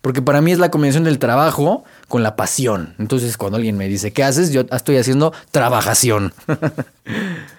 Porque 0.01 0.21
para 0.21 0.39
mí 0.39 0.51
es 0.51 0.59
la 0.59 0.69
combinación 0.69 1.03
del 1.03 1.17
trabajo 1.17 1.83
con 2.07 2.23
la 2.23 2.35
pasión. 2.35 2.93
Entonces 2.99 3.37
cuando 3.37 3.57
alguien 3.57 3.75
me 3.77 3.87
dice, 3.87 4.13
¿qué 4.13 4.23
haces? 4.23 4.51
Yo 4.51 4.61
estoy 4.71 4.97
haciendo 4.97 5.33
trabajación. 5.51 6.33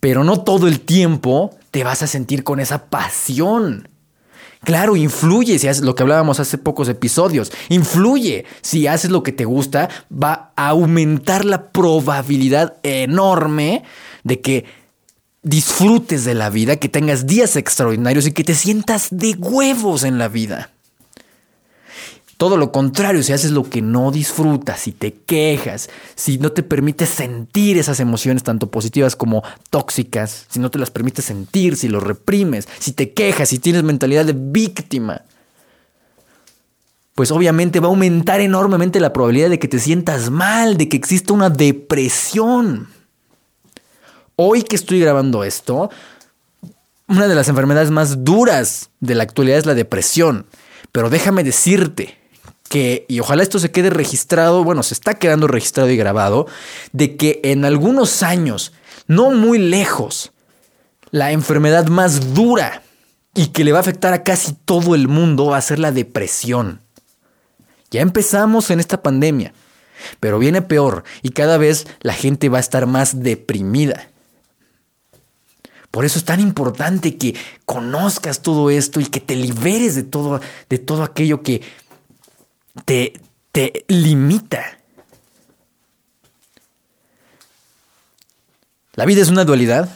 Pero 0.00 0.24
no 0.24 0.40
todo 0.40 0.66
el 0.66 0.80
tiempo 0.80 1.56
te 1.70 1.84
vas 1.84 2.02
a 2.02 2.06
sentir 2.06 2.42
con 2.42 2.58
esa 2.58 2.86
pasión. 2.86 3.88
Claro, 4.62 4.96
influye 4.96 5.58
si 5.58 5.68
haces 5.68 5.82
lo 5.82 5.94
que 5.94 6.02
hablábamos 6.02 6.38
hace 6.38 6.58
pocos 6.58 6.88
episodios. 6.88 7.50
Influye. 7.70 8.44
Si 8.60 8.86
haces 8.86 9.10
lo 9.10 9.22
que 9.22 9.32
te 9.32 9.46
gusta, 9.46 9.88
va 10.12 10.52
a 10.56 10.68
aumentar 10.68 11.44
la 11.44 11.70
probabilidad 11.70 12.76
enorme 12.82 13.84
de 14.22 14.40
que 14.40 14.64
disfrutes 15.42 16.24
de 16.24 16.34
la 16.34 16.50
vida, 16.50 16.76
que 16.76 16.90
tengas 16.90 17.26
días 17.26 17.56
extraordinarios 17.56 18.26
y 18.26 18.32
que 18.32 18.44
te 18.44 18.54
sientas 18.54 19.08
de 19.10 19.32
huevos 19.32 20.04
en 20.04 20.18
la 20.18 20.28
vida. 20.28 20.70
Todo 22.40 22.56
lo 22.56 22.72
contrario, 22.72 23.22
si 23.22 23.34
haces 23.34 23.50
lo 23.50 23.68
que 23.68 23.82
no 23.82 24.10
disfrutas, 24.10 24.80
si 24.80 24.92
te 24.92 25.12
quejas, 25.12 25.90
si 26.14 26.38
no 26.38 26.52
te 26.52 26.62
permites 26.62 27.10
sentir 27.10 27.76
esas 27.76 28.00
emociones 28.00 28.44
tanto 28.44 28.70
positivas 28.70 29.14
como 29.14 29.42
tóxicas, 29.68 30.46
si 30.48 30.58
no 30.58 30.70
te 30.70 30.78
las 30.78 30.90
permites 30.90 31.26
sentir, 31.26 31.76
si 31.76 31.88
lo 31.88 32.00
reprimes, 32.00 32.66
si 32.78 32.92
te 32.92 33.12
quejas, 33.12 33.50
si 33.50 33.58
tienes 33.58 33.82
mentalidad 33.82 34.24
de 34.24 34.32
víctima, 34.34 35.20
pues 37.14 37.30
obviamente 37.30 37.78
va 37.78 37.88
a 37.88 37.90
aumentar 37.90 38.40
enormemente 38.40 39.00
la 39.00 39.12
probabilidad 39.12 39.50
de 39.50 39.58
que 39.58 39.68
te 39.68 39.78
sientas 39.78 40.30
mal, 40.30 40.78
de 40.78 40.88
que 40.88 40.96
exista 40.96 41.34
una 41.34 41.50
depresión. 41.50 42.88
Hoy 44.36 44.62
que 44.62 44.76
estoy 44.76 44.98
grabando 44.98 45.44
esto, 45.44 45.90
una 47.06 47.28
de 47.28 47.34
las 47.34 47.50
enfermedades 47.50 47.90
más 47.90 48.24
duras 48.24 48.88
de 49.00 49.14
la 49.14 49.24
actualidad 49.24 49.58
es 49.58 49.66
la 49.66 49.74
depresión. 49.74 50.46
Pero 50.90 51.10
déjame 51.10 51.44
decirte, 51.44 52.19
que, 52.70 53.04
y 53.08 53.18
ojalá 53.18 53.42
esto 53.42 53.58
se 53.58 53.72
quede 53.72 53.90
registrado, 53.90 54.62
bueno, 54.62 54.84
se 54.84 54.94
está 54.94 55.14
quedando 55.14 55.48
registrado 55.48 55.90
y 55.90 55.96
grabado, 55.96 56.46
de 56.92 57.16
que 57.16 57.40
en 57.42 57.64
algunos 57.64 58.22
años, 58.22 58.72
no 59.08 59.32
muy 59.32 59.58
lejos, 59.58 60.30
la 61.10 61.32
enfermedad 61.32 61.88
más 61.88 62.32
dura 62.32 62.84
y 63.34 63.48
que 63.48 63.64
le 63.64 63.72
va 63.72 63.78
a 63.78 63.80
afectar 63.80 64.12
a 64.12 64.22
casi 64.22 64.52
todo 64.52 64.94
el 64.94 65.08
mundo 65.08 65.46
va 65.46 65.56
a 65.56 65.62
ser 65.62 65.80
la 65.80 65.90
depresión. 65.90 66.80
Ya 67.90 68.02
empezamos 68.02 68.70
en 68.70 68.78
esta 68.78 69.02
pandemia, 69.02 69.52
pero 70.20 70.38
viene 70.38 70.62
peor 70.62 71.02
y 71.22 71.30
cada 71.30 71.58
vez 71.58 71.88
la 72.02 72.12
gente 72.12 72.48
va 72.48 72.58
a 72.58 72.60
estar 72.60 72.86
más 72.86 73.20
deprimida. 73.20 74.10
Por 75.90 76.04
eso 76.04 76.20
es 76.20 76.24
tan 76.24 76.38
importante 76.38 77.16
que 77.16 77.34
conozcas 77.64 78.42
todo 78.42 78.70
esto 78.70 79.00
y 79.00 79.06
que 79.06 79.18
te 79.18 79.34
liberes 79.34 79.96
de 79.96 80.04
todo, 80.04 80.40
de 80.68 80.78
todo 80.78 81.02
aquello 81.02 81.42
que 81.42 81.62
te, 82.84 83.14
te 83.52 83.84
limita. 83.88 84.78
La 88.94 89.04
vida 89.06 89.22
es 89.22 89.28
una 89.28 89.44
dualidad. 89.44 89.88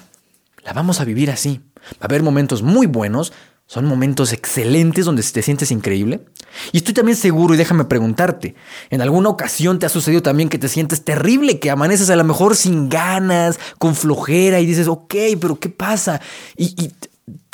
La 0.64 0.73
vamos 0.73 1.00
a 1.00 1.05
vivir 1.05 1.31
así. 1.31 1.61
Va 1.95 2.03
a 2.03 2.07
haber 2.07 2.23
momentos 2.23 2.62
muy 2.62 2.87
buenos, 2.87 3.33
son 3.67 3.87
momentos 3.87 4.33
excelentes 4.33 5.05
donde 5.05 5.23
te 5.23 5.43
sientes 5.43 5.71
increíble. 5.71 6.25
Y 6.73 6.79
estoy 6.79 6.95
también 6.95 7.17
seguro, 7.17 7.55
y 7.55 7.57
déjame 7.57 7.85
preguntarte, 7.85 8.55
¿en 8.91 9.03
alguna 9.03 9.29
ocasión 9.29 9.79
te 9.79 9.87
ha 9.87 9.88
sucedido 9.88 10.23
también 10.23 10.49
que 10.49 10.59
te 10.59 10.69
sientes 10.69 11.05
terrible, 11.05 11.59
que 11.59 11.71
amaneces 11.71 12.11
a 12.11 12.17
lo 12.17 12.25
mejor 12.25 12.57
sin 12.57 12.88
ganas, 12.88 13.59
con 13.79 13.95
flojera 13.95 14.61
y 14.61 14.67
dices, 14.67 14.87
ok, 14.87 15.14
pero 15.41 15.59
¿qué 15.59 15.69
pasa? 15.69 16.21
Y, 16.57 16.93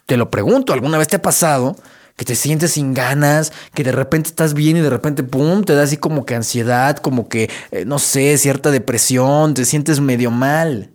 te 0.06 0.16
lo 0.16 0.28
pregunto, 0.28 0.72
¿alguna 0.72 0.98
vez 0.98 1.06
te 1.06 1.16
ha 1.16 1.22
pasado 1.22 1.76
que 2.20 2.26
te 2.26 2.34
sientes 2.34 2.72
sin 2.72 2.92
ganas, 2.92 3.50
que 3.72 3.82
de 3.82 3.92
repente 3.92 4.28
estás 4.28 4.52
bien 4.52 4.76
y 4.76 4.80
de 4.80 4.90
repente, 4.90 5.22
¡pum!, 5.22 5.64
te 5.64 5.74
da 5.74 5.84
así 5.84 5.96
como 5.96 6.26
que 6.26 6.34
ansiedad, 6.34 6.98
como 6.98 7.30
que, 7.30 7.48
eh, 7.70 7.86
no 7.86 7.98
sé, 7.98 8.36
cierta 8.36 8.70
depresión, 8.70 9.54
te 9.54 9.64
sientes 9.64 10.00
medio 10.00 10.30
mal. 10.30 10.90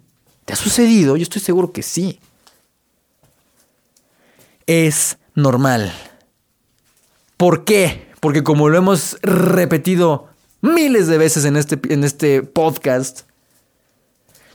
¿Te 0.46 0.54
ha 0.54 0.56
sucedido? 0.56 1.18
Yo 1.18 1.24
estoy 1.24 1.42
seguro 1.42 1.72
que 1.72 1.82
sí 1.82 2.20
es 4.68 5.18
normal. 5.34 5.92
¿Por 7.38 7.66
qué? 7.66 8.08
Porque 8.20 8.44
como 8.44 8.70
lo 8.70 8.78
hemos 8.78 9.18
repetido 9.24 10.28
miles 10.62 11.08
de 11.08 11.18
veces 11.18 11.46
en 11.46 11.58
este, 11.58 11.80
en 11.92 12.04
este 12.04 12.44
podcast, 12.44 13.22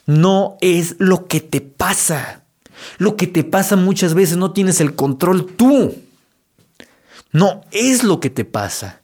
no 0.06 0.56
es 0.60 0.94
lo 1.00 1.26
que 1.26 1.40
te 1.40 1.62
pasa. 1.62 2.44
Lo 2.98 3.16
que 3.16 3.26
te 3.26 3.42
pasa 3.42 3.74
muchas 3.74 4.14
veces 4.14 4.36
no 4.36 4.52
tienes 4.52 4.80
el 4.80 4.94
control 4.94 5.46
tú. 5.56 5.96
No 7.32 7.62
es 7.70 8.02
lo 8.02 8.20
que 8.20 8.30
te 8.30 8.44
pasa. 8.44 9.02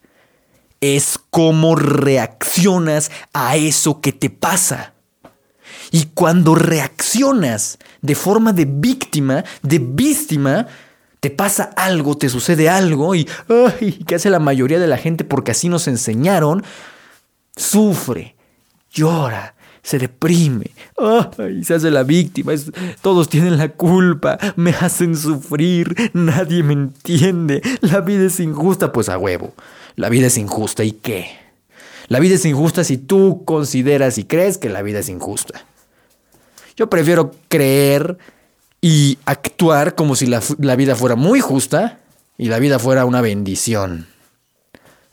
Es 0.81 1.19
cómo 1.31 1.75
reaccionas 1.77 3.11
a 3.33 3.57
eso 3.57 4.01
que 4.01 4.13
te 4.13 4.31
pasa. 4.31 4.95
Y 5.91 6.07
cuando 6.15 6.55
reaccionas 6.55 7.79
de 8.03 8.15
forma 8.15 8.53
de 8.53 8.67
víctima, 8.67 9.45
de 9.63 9.79
víctima, 9.79 10.67
te 11.21 11.31
pasa 11.31 11.71
algo, 11.77 12.17
te 12.17 12.29
sucede 12.29 12.69
algo 12.69 13.15
y 13.15 13.29
ay, 13.49 14.05
¿qué 14.07 14.15
hace 14.15 14.31
la 14.31 14.39
mayoría 14.39 14.79
de 14.79 14.87
la 14.87 14.97
gente 14.97 15.25
porque 15.25 15.51
así 15.51 15.69
nos 15.69 15.89
enseñaron? 15.89 16.65
Sufre, 17.57 18.37
llora, 18.93 19.56
se 19.87 20.01
deprime, 20.01 20.73
ay, 20.99 21.63
se 21.63 21.75
hace 21.75 21.93
la 21.93 22.03
víctima, 22.03 22.55
todos 23.03 23.29
tienen 23.29 23.57
la 23.57 23.69
culpa, 23.69 24.37
me 24.57 24.71
hacen 24.71 25.17
sufrir, 25.17 26.11
nadie 26.13 26.65
me 26.65 26.73
entiende, 26.73 27.63
la 27.83 28.01
vida 28.01 28.25
es 28.25 28.41
injusta, 28.41 28.91
pues 28.91 29.09
a 29.09 29.17
huevo, 29.17 29.55
la 29.95 30.09
vida 30.09 30.27
es 30.27 30.39
injusta. 30.39 30.83
¿y 30.83 30.91
qué? 30.91 31.29
La 32.09 32.19
vida 32.19 32.35
es 32.35 32.45
injusta 32.45 32.83
si 32.83 32.99
tú 32.99 33.45
consideras 33.45 34.19
y 34.19 34.25
crees 34.25 34.59
que 34.59 34.71
la 34.71 34.83
vida 34.83 34.99
es 34.99 35.09
injusta. 35.09 35.65
Yo 36.77 36.91
prefiero 36.91 37.31
creer 37.47 38.19
y 38.81 39.19
actuar 39.25 39.95
como 39.95 40.17
si 40.17 40.27
la, 40.27 40.41
vida 40.75 40.97
fuera 40.97 41.15
muy 41.15 41.39
justa 41.39 42.01
y 42.37 42.49
la 42.49 42.59
vida 42.59 42.81
fuera 42.81 43.05
una 43.05 43.21
bendición. 43.21 44.09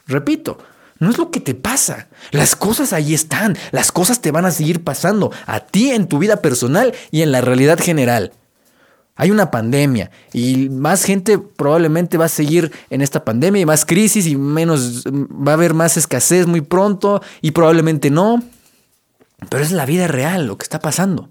Repito, 0.08 0.58
no 1.04 1.10
es 1.10 1.18
lo 1.18 1.30
que 1.30 1.40
te 1.40 1.54
pasa. 1.54 2.08
Las 2.32 2.56
cosas 2.56 2.92
ahí 2.92 3.14
están. 3.14 3.56
Las 3.70 3.92
cosas 3.92 4.20
te 4.20 4.32
van 4.32 4.44
a 4.44 4.50
seguir 4.50 4.82
pasando 4.82 5.30
a 5.46 5.60
ti 5.60 5.90
en 5.90 6.08
tu 6.08 6.18
vida 6.18 6.42
personal 6.42 6.94
y 7.10 7.22
en 7.22 7.30
la 7.30 7.40
realidad 7.40 7.78
general. 7.78 8.32
Hay 9.16 9.30
una 9.30 9.52
pandemia 9.52 10.10
y 10.32 10.68
más 10.70 11.04
gente 11.04 11.38
probablemente 11.38 12.18
va 12.18 12.24
a 12.24 12.28
seguir 12.28 12.72
en 12.90 13.00
esta 13.00 13.24
pandemia 13.24 13.62
y 13.62 13.66
más 13.66 13.84
crisis 13.84 14.26
y 14.26 14.34
menos 14.34 15.04
va 15.06 15.52
a 15.52 15.54
haber 15.54 15.72
más 15.72 15.96
escasez 15.96 16.48
muy 16.48 16.62
pronto 16.62 17.22
y 17.40 17.52
probablemente 17.52 18.10
no. 18.10 18.42
Pero 19.48 19.62
es 19.62 19.70
la 19.70 19.86
vida 19.86 20.08
real 20.08 20.46
lo 20.46 20.58
que 20.58 20.64
está 20.64 20.80
pasando. 20.80 21.28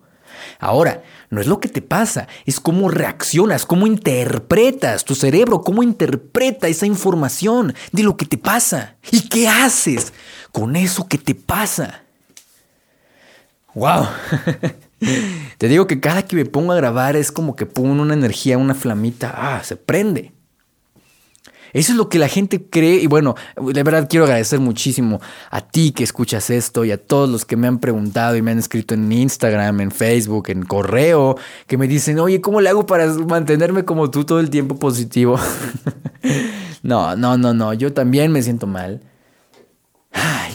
Ahora, 0.59 1.03
no 1.33 1.41
es 1.41 1.47
lo 1.47 1.59
que 1.59 1.67
te 1.67 1.81
pasa, 1.81 2.27
es 2.45 2.59
cómo 2.59 2.89
reaccionas, 2.89 3.65
cómo 3.65 3.87
interpretas 3.87 5.03
tu 5.03 5.15
cerebro, 5.15 5.61
cómo 5.61 5.83
interpreta 5.83 6.67
esa 6.67 6.85
información 6.85 7.73
de 7.91 8.03
lo 8.03 8.15
que 8.15 8.25
te 8.25 8.37
pasa 8.37 8.95
y 9.11 9.27
qué 9.27 9.47
haces 9.47 10.13
con 10.51 10.75
eso 10.75 11.07
que 11.07 11.17
te 11.17 11.35
pasa. 11.35 12.03
¡Wow! 13.73 14.07
te 15.57 15.67
digo 15.67 15.87
que 15.87 15.99
cada 15.99 16.23
que 16.23 16.35
me 16.35 16.45
pongo 16.45 16.71
a 16.71 16.77
grabar 16.77 17.15
es 17.15 17.31
como 17.31 17.55
que 17.55 17.65
pongo 17.65 18.01
una 18.01 18.13
energía, 18.13 18.57
una 18.57 18.75
flamita, 18.75 19.33
ah, 19.35 19.63
se 19.63 19.75
prende. 19.75 20.31
Eso 21.73 21.91
es 21.91 21.97
lo 21.97 22.07
que 22.07 22.19
la 22.19 22.27
gente 22.27 22.63
cree 22.69 22.97
y 22.97 23.07
bueno, 23.07 23.35
de 23.57 23.83
verdad 23.83 24.07
quiero 24.07 24.25
agradecer 24.25 24.59
muchísimo 24.59 25.19
a 25.49 25.61
ti 25.61 25.91
que 25.91 26.03
escuchas 26.03 26.49
esto 26.51 26.85
y 26.85 26.91
a 26.91 26.97
todos 26.97 27.27
los 27.29 27.45
que 27.45 27.57
me 27.57 27.67
han 27.67 27.79
preguntado 27.79 28.35
y 28.35 28.41
me 28.41 28.51
han 28.51 28.59
escrito 28.59 28.93
en 28.93 29.11
Instagram, 29.11 29.81
en 29.81 29.91
Facebook, 29.91 30.49
en 30.49 30.63
correo, 30.63 31.35
que 31.65 31.77
me 31.77 31.87
dicen, 31.87 32.19
oye, 32.19 32.41
¿cómo 32.41 32.61
le 32.61 32.69
hago 32.69 32.85
para 32.85 33.07
mantenerme 33.07 33.85
como 33.85 34.11
tú 34.11 34.23
todo 34.23 34.39
el 34.39 34.49
tiempo 34.51 34.77
positivo? 34.77 35.39
no, 36.83 37.15
no, 37.15 37.37
no, 37.37 37.53
no, 37.53 37.73
yo 37.73 37.91
también 37.91 38.31
me 38.31 38.41
siento 38.43 38.67
mal. 38.67 39.01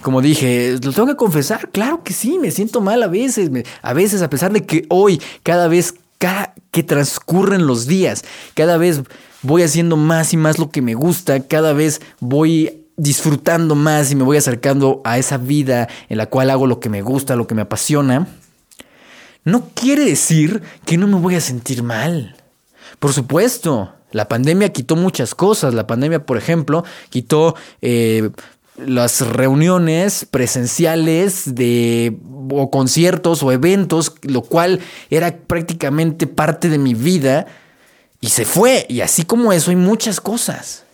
Como 0.03 0.23
dije, 0.23 0.79
lo 0.81 0.93
tengo 0.93 1.09
que 1.09 1.17
confesar, 1.17 1.71
claro 1.71 2.05
que 2.05 2.13
sí, 2.13 2.39
me 2.39 2.53
siento 2.53 2.81
mal 2.81 3.03
a 3.03 3.09
veces, 3.09 3.51
a 3.83 3.93
veces 3.93 4.23
a 4.23 4.31
pesar 4.31 4.53
de 4.53 4.65
que 4.65 4.87
hoy, 4.89 5.21
cada 5.43 5.67
vez 5.67 5.95
cada 6.19 6.55
que 6.71 6.83
transcurren 6.83 7.67
los 7.67 7.87
días, 7.87 8.25
cada 8.55 8.77
vez 8.77 9.03
voy 9.43 9.63
haciendo 9.63 9.97
más 9.97 10.33
y 10.33 10.37
más 10.37 10.59
lo 10.59 10.71
que 10.71 10.83
me 10.83 10.95
gusta, 10.95 11.41
cada 11.41 11.73
vez 11.73 12.01
voy 12.21 12.85
disfrutando 12.97 13.75
más 13.75 14.11
y 14.11 14.17
me 14.17 14.25
voy 14.25 14.37
acercando 14.37 15.01
a 15.05 15.19
esa 15.19 15.39
vida 15.39 15.89
en 16.09 16.19
la 16.19 16.27
cual 16.27 16.51
hago 16.51 16.67
lo 16.67 16.81
que 16.81 16.89
me 16.89 17.03
gusta, 17.03 17.37
lo 17.37 17.47
que 17.47 17.55
me 17.55 17.63
apasiona, 17.63 18.27
no 19.45 19.71
quiere 19.75 20.05
decir 20.05 20.63
que 20.85 20.99
no 20.99 21.07
me 21.07 21.15
voy 21.15 21.37
a 21.37 21.41
sentir 21.41 21.83
mal. 21.83 22.37
Por 22.99 23.13
supuesto, 23.13 23.95
la 24.11 24.29
pandemia 24.29 24.71
quitó 24.71 24.97
muchas 24.97 25.35
cosas. 25.35 25.75
La 25.75 25.87
pandemia, 25.87 26.27
por 26.27 26.37
ejemplo, 26.37 26.85
quitó 27.09 27.55
eh, 27.81 28.31
las 28.77 29.21
reuniones 29.21 30.27
presenciales 30.31 31.55
de 31.55 32.19
o 32.51 32.71
conciertos 32.71 33.43
o 33.43 33.53
eventos, 33.53 34.15
lo 34.23 34.43
cual 34.43 34.81
era 35.11 35.37
prácticamente 35.37 36.27
parte 36.27 36.69
de 36.69 36.79
mi 36.79 36.95
vida 36.95 37.47
y 38.21 38.29
se 38.29 38.45
fue. 38.45 38.87
Y 38.89 39.01
así 39.01 39.25
como 39.25 39.53
eso 39.53 39.71
hay 39.71 39.77
muchas 39.77 40.21
cosas. 40.21 40.85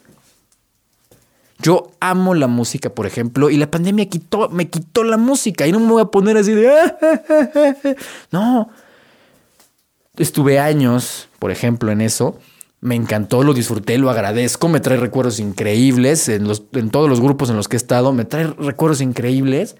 Yo 1.60 1.92
amo 2.00 2.34
la 2.34 2.46
música, 2.46 2.90
por 2.90 3.06
ejemplo, 3.06 3.48
y 3.48 3.56
la 3.56 3.70
pandemia 3.70 4.06
me 4.50 4.68
quitó 4.68 5.04
la 5.04 5.16
música 5.16 5.66
y 5.66 5.72
no 5.72 5.80
me 5.80 5.92
voy 5.92 6.02
a 6.02 6.06
poner 6.06 6.36
así 6.36 6.52
de... 6.52 7.96
No. 8.30 8.68
Estuve 10.16 10.58
años, 10.58 11.28
por 11.38 11.50
ejemplo, 11.50 11.90
en 11.90 12.00
eso. 12.00 12.38
Me 12.80 12.96
encantó, 12.96 13.42
lo 13.42 13.54
disfruté, 13.54 13.96
lo 13.96 14.10
agradezco, 14.10 14.68
me 14.68 14.80
trae 14.80 14.98
recuerdos 14.98 15.40
increíbles 15.40 16.28
en 16.28 16.90
todos 16.90 17.08
los 17.08 17.20
grupos 17.22 17.48
en 17.48 17.56
los 17.56 17.66
que 17.66 17.76
he 17.76 17.78
estado, 17.78 18.12
me 18.12 18.26
trae 18.26 18.46
recuerdos 18.46 19.00
increíbles. 19.00 19.76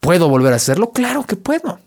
¿Puedo 0.00 0.28
volver 0.28 0.52
a 0.52 0.56
hacerlo? 0.56 0.90
Claro 0.90 1.24
que 1.26 1.36
puedo. 1.36 1.78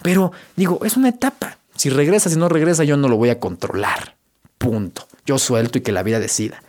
Pero 0.00 0.32
digo, 0.56 0.80
es 0.84 0.96
una 0.96 1.10
etapa. 1.10 1.58
Si 1.82 1.90
regresa, 1.90 2.30
si 2.30 2.36
no 2.36 2.48
regresa, 2.48 2.84
yo 2.84 2.96
no 2.96 3.08
lo 3.08 3.16
voy 3.16 3.30
a 3.30 3.40
controlar. 3.40 4.14
Punto. 4.56 5.08
Yo 5.26 5.40
suelto 5.40 5.78
y 5.78 5.80
que 5.80 5.90
la 5.90 6.04
vida 6.04 6.20
decida. 6.20 6.62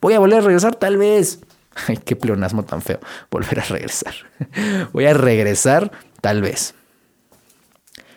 Voy 0.00 0.14
a 0.14 0.18
volver 0.18 0.38
a 0.38 0.40
regresar 0.40 0.74
tal 0.74 0.96
vez. 0.96 1.38
Ay, 1.86 1.98
qué 2.04 2.16
pleonasmo 2.16 2.64
tan 2.64 2.82
feo. 2.82 2.98
Volver 3.30 3.60
a 3.60 3.62
regresar. 3.62 4.12
Voy 4.92 5.04
a 5.04 5.14
regresar 5.14 5.92
tal 6.20 6.42
vez. 6.42 6.74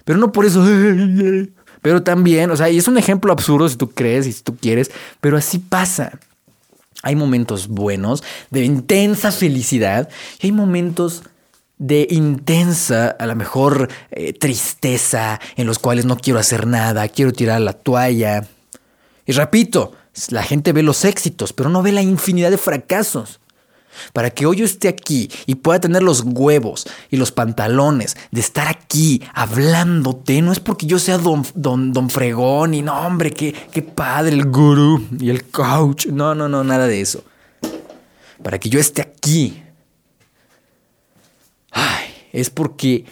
Pero 0.06 0.18
no 0.18 0.32
por 0.32 0.48
eso. 0.48 0.66
Pero 1.84 2.02
también, 2.02 2.50
o 2.50 2.58
sea, 2.58 2.68
y 2.68 2.80
es 2.80 2.88
un 2.88 2.98
ejemplo 2.98 3.32
absurdo 3.32 3.70
si 3.70 3.76
tú 3.76 3.92
crees 3.92 4.26
y 4.26 4.32
si 4.32 4.42
tú 4.42 4.58
quieres, 4.58 4.90
pero 5.22 5.38
así 5.38 5.60
pasa. 5.60 6.18
Hay 7.04 7.16
momentos 7.16 7.68
buenos, 7.68 8.24
de 8.50 8.66
intensa 8.66 9.32
felicidad, 9.32 10.10
y 10.42 10.48
hay 10.48 10.52
momentos 10.52 11.22
de 11.80 12.06
intensa, 12.12 13.08
a 13.08 13.26
lo 13.26 13.36
mejor 13.36 13.90
eh, 14.12 14.34
tristeza, 14.34 15.40
en 15.56 15.66
los 15.66 15.80
cuales 15.80 16.06
no 16.06 16.18
quiero 16.18 16.38
hacer 16.38 16.68
nada, 16.68 17.08
quiero 17.08 17.32
tirar 17.32 17.62
la 17.62 17.74
toalla. 17.74 18.48
Y 19.26 19.32
repito, 19.32 19.94
la 20.30 20.44
gente 20.44 20.74
ve 20.74 20.84
los 20.84 21.06
éxitos, 21.06 21.54
pero 21.54 21.70
no 21.70 21.82
ve 21.82 21.94
la 21.94 22.02
infinidad 22.02 22.52
de 22.52 22.58
fracasos. 22.58 23.40
Para 24.14 24.30
que 24.30 24.46
hoy 24.46 24.58
yo 24.58 24.66
esté 24.66 24.88
aquí 24.88 25.30
y 25.46 25.56
pueda 25.56 25.80
tener 25.80 26.04
los 26.04 26.24
huevos 26.26 26.86
y 27.10 27.18
los 27.18 27.32
pantalones 27.32 28.16
de 28.32 28.40
estar 28.40 28.68
aquí 28.68 29.22
hablándote, 29.34 30.42
no 30.42 30.52
es 30.52 30.60
porque 30.60 30.86
yo 30.86 31.00
sea 31.00 31.18
don, 31.18 31.46
don, 31.56 31.92
don 31.92 32.10
fregón 32.10 32.74
y 32.74 32.82
no, 32.82 32.94
hombre, 32.94 33.32
qué, 33.32 33.54
qué 33.72 33.82
padre 33.82 34.36
el 34.36 34.46
gurú 34.46 35.06
y 35.20 35.30
el 35.30 35.46
coach. 35.46 36.08
No, 36.08 36.36
no, 36.36 36.48
no, 36.48 36.64
nada 36.64 36.88
de 36.88 37.02
eso. 37.02 37.24
Para 38.44 38.58
que 38.60 38.70
yo 38.70 38.80
esté 38.80 39.02
aquí. 39.02 39.64
Ay, 41.72 42.08
es 42.34 42.50
porque 42.50 43.06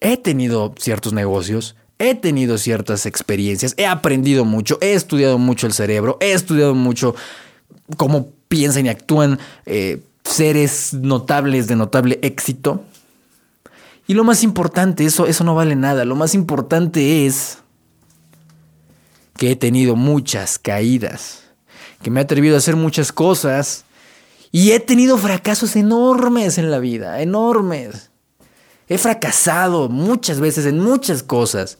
he 0.00 0.16
tenido 0.16 0.74
ciertos 0.78 1.12
negocios, 1.12 1.76
he 1.98 2.14
tenido 2.14 2.58
ciertas 2.58 3.06
experiencias, 3.06 3.74
he 3.76 3.86
aprendido 3.86 4.44
mucho, 4.44 4.78
he 4.80 4.92
estudiado 4.94 5.38
mucho 5.38 5.66
el 5.66 5.72
cerebro, 5.72 6.16
he 6.20 6.32
estudiado 6.32 6.74
mucho 6.74 7.14
cómo 7.96 8.28
piensan 8.48 8.86
y 8.86 8.88
actúan 8.88 9.38
eh, 9.66 10.00
seres 10.24 10.94
notables 10.94 11.66
de 11.66 11.76
notable 11.76 12.18
éxito. 12.22 12.84
Y 14.06 14.14
lo 14.14 14.24
más 14.24 14.42
importante, 14.42 15.04
eso, 15.04 15.26
eso 15.26 15.44
no 15.44 15.54
vale 15.54 15.76
nada, 15.76 16.04
lo 16.04 16.14
más 16.14 16.34
importante 16.34 17.26
es 17.26 17.58
que 19.36 19.52
he 19.52 19.56
tenido 19.56 19.96
muchas 19.96 20.58
caídas, 20.58 21.44
que 22.02 22.10
me 22.10 22.20
he 22.20 22.22
atrevido 22.22 22.54
a 22.54 22.58
hacer 22.58 22.76
muchas 22.76 23.12
cosas 23.12 23.84
y 24.50 24.72
he 24.72 24.80
tenido 24.80 25.18
fracasos 25.18 25.76
enormes 25.76 26.58
en 26.58 26.70
la 26.70 26.78
vida, 26.78 27.20
enormes. 27.20 28.10
He 28.88 28.96
fracasado 28.96 29.88
muchas 29.88 30.40
veces 30.40 30.64
en 30.64 30.78
muchas 30.80 31.22
cosas. 31.22 31.78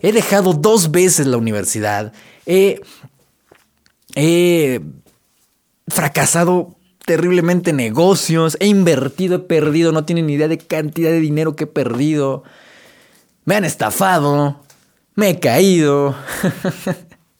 He 0.00 0.12
dejado 0.12 0.52
dos 0.52 0.90
veces 0.90 1.26
la 1.26 1.36
universidad. 1.36 2.12
He, 2.46 2.80
fracasado 5.86 6.76
terriblemente 7.06 7.72
negocios, 7.72 8.56
he 8.60 8.66
invertido, 8.66 9.36
he 9.36 9.40
perdido, 9.40 9.92
no 9.92 10.04
tienen 10.04 10.26
ni 10.26 10.34
idea 10.34 10.48
de 10.48 10.58
cantidad 10.58 11.10
de 11.10 11.20
dinero 11.20 11.56
que 11.56 11.64
he 11.64 11.68
perdido. 11.68 12.42
Me 13.44 13.54
han 13.54 13.64
estafado, 13.64 14.60
me 15.14 15.30
he 15.30 15.40
caído. 15.40 16.16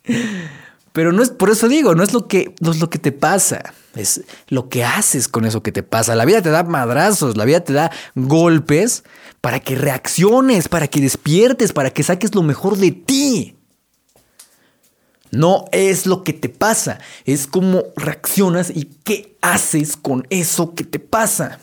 Pero 0.92 1.12
no 1.12 1.22
es 1.22 1.30
por 1.30 1.50
eso 1.50 1.68
digo, 1.68 1.94
no 1.94 2.02
es 2.02 2.12
lo 2.12 2.28
que 2.28 2.54
no 2.60 2.70
es 2.70 2.80
lo 2.80 2.88
que 2.90 2.98
te 2.98 3.12
pasa, 3.12 3.74
es 3.98 4.22
lo 4.48 4.68
que 4.68 4.84
haces 4.84 5.28
con 5.28 5.44
eso 5.44 5.62
que 5.62 5.72
te 5.72 5.82
pasa. 5.82 6.14
La 6.14 6.24
vida 6.24 6.42
te 6.42 6.50
da 6.50 6.62
madrazos, 6.62 7.36
la 7.36 7.44
vida 7.44 7.60
te 7.60 7.72
da 7.72 7.90
golpes 8.14 9.04
para 9.40 9.60
que 9.60 9.74
reacciones, 9.74 10.68
para 10.68 10.88
que 10.88 11.00
despiertes, 11.00 11.72
para 11.72 11.90
que 11.90 12.02
saques 12.02 12.34
lo 12.34 12.42
mejor 12.42 12.76
de 12.76 12.92
ti. 12.92 13.56
No 15.30 15.66
es 15.72 16.06
lo 16.06 16.24
que 16.24 16.32
te 16.32 16.48
pasa, 16.48 17.00
es 17.24 17.46
cómo 17.46 17.84
reaccionas 17.96 18.70
y 18.70 18.84
qué 19.04 19.36
haces 19.42 19.96
con 19.96 20.26
eso 20.30 20.74
que 20.74 20.84
te 20.84 20.98
pasa. 20.98 21.58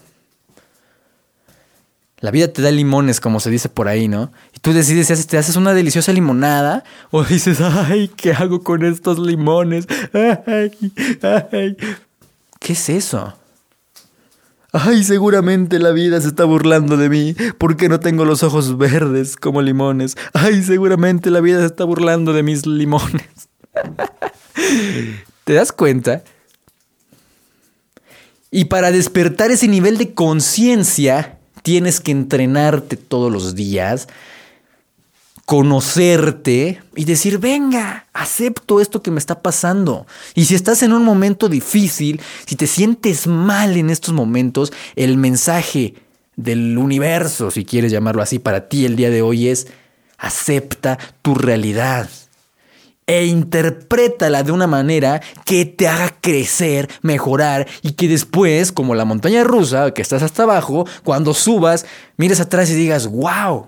La 2.19 2.31
vida 2.31 2.47
te 2.47 2.61
da 2.61 2.71
limones, 2.71 3.19
como 3.19 3.39
se 3.39 3.49
dice 3.49 3.69
por 3.69 3.87
ahí, 3.87 4.07
¿no? 4.07 4.31
Y 4.53 4.59
tú 4.59 4.73
decides 4.73 5.07
si 5.07 5.27
te 5.27 5.37
haces 5.37 5.57
una 5.57 5.73
deliciosa 5.73 6.13
limonada 6.13 6.83
o 7.11 7.23
dices, 7.23 7.59
ay, 7.61 8.07
¿qué 8.15 8.31
hago 8.33 8.63
con 8.63 8.85
estos 8.85 9.19
limones? 9.19 9.85
Ay, 10.13 10.71
ay. 11.51 11.77
¿Qué 12.65 12.73
es 12.73 12.89
eso? 12.89 13.31
Ay, 14.71 15.03
seguramente 15.03 15.77
la 15.77 15.91
vida 15.91 16.19
se 16.19 16.29
está 16.29 16.45
burlando 16.45 16.97
de 16.97 17.09
mí 17.09 17.35
porque 17.59 17.89
no 17.89 17.99
tengo 17.99 18.25
los 18.25 18.41
ojos 18.41 18.79
verdes 18.79 19.35
como 19.35 19.61
limones. 19.61 20.17
Ay, 20.33 20.63
seguramente 20.63 21.29
la 21.29 21.41
vida 21.41 21.59
se 21.59 21.67
está 21.67 21.83
burlando 21.83 22.33
de 22.33 22.41
mis 22.41 22.65
limones. 22.65 23.49
¿Te 25.43 25.53
das 25.53 25.71
cuenta? 25.71 26.23
Y 28.49 28.65
para 28.65 28.89
despertar 28.89 29.51
ese 29.51 29.67
nivel 29.67 29.99
de 29.99 30.15
conciencia, 30.15 31.37
tienes 31.61 32.01
que 32.01 32.13
entrenarte 32.13 32.97
todos 32.97 33.31
los 33.31 33.53
días, 33.53 34.07
conocerte 35.45 36.81
y 36.95 37.05
decir, 37.05 37.37
venga, 37.37 38.07
acepto 38.13 38.81
esto 38.81 39.01
que 39.01 39.11
me 39.11 39.19
está 39.19 39.41
pasando. 39.41 40.07
Y 40.33 40.45
si 40.45 40.55
estás 40.55 40.81
en 40.83 40.91
un 40.91 41.03
momento 41.03 41.49
difícil, 41.49 42.19
si 42.45 42.55
te 42.55 42.67
sientes 42.67 43.27
mal 43.27 43.77
en 43.77 43.89
estos 43.89 44.13
momentos, 44.13 44.73
el 44.95 45.17
mensaje 45.17 45.93
del 46.35 46.77
universo, 46.77 47.51
si 47.51 47.63
quieres 47.63 47.91
llamarlo 47.91 48.21
así, 48.21 48.39
para 48.39 48.67
ti 48.67 48.85
el 48.85 48.95
día 48.95 49.09
de 49.09 49.21
hoy 49.21 49.47
es, 49.47 49.67
acepta 50.17 50.97
tu 51.21 51.35
realidad 51.35 52.09
e 53.07 53.25
interprétala 53.25 54.41
de 54.41 54.51
una 54.51 54.65
manera 54.65 55.21
que 55.45 55.65
te 55.65 55.87
haga 55.87 56.15
crecer, 56.21 56.89
mejorar 57.03 57.67
y 57.83 57.91
que 57.91 58.07
después, 58.07 58.71
como 58.71 58.95
la 58.95 59.05
montaña 59.05 59.43
rusa, 59.43 59.91
que 59.91 60.01
estás 60.01 60.23
hasta 60.23 60.43
abajo, 60.43 60.87
cuando 61.03 61.35
subas, 61.35 61.85
mires 62.17 62.39
atrás 62.39 62.69
y 62.71 62.73
digas, 62.73 63.05
wow, 63.07 63.67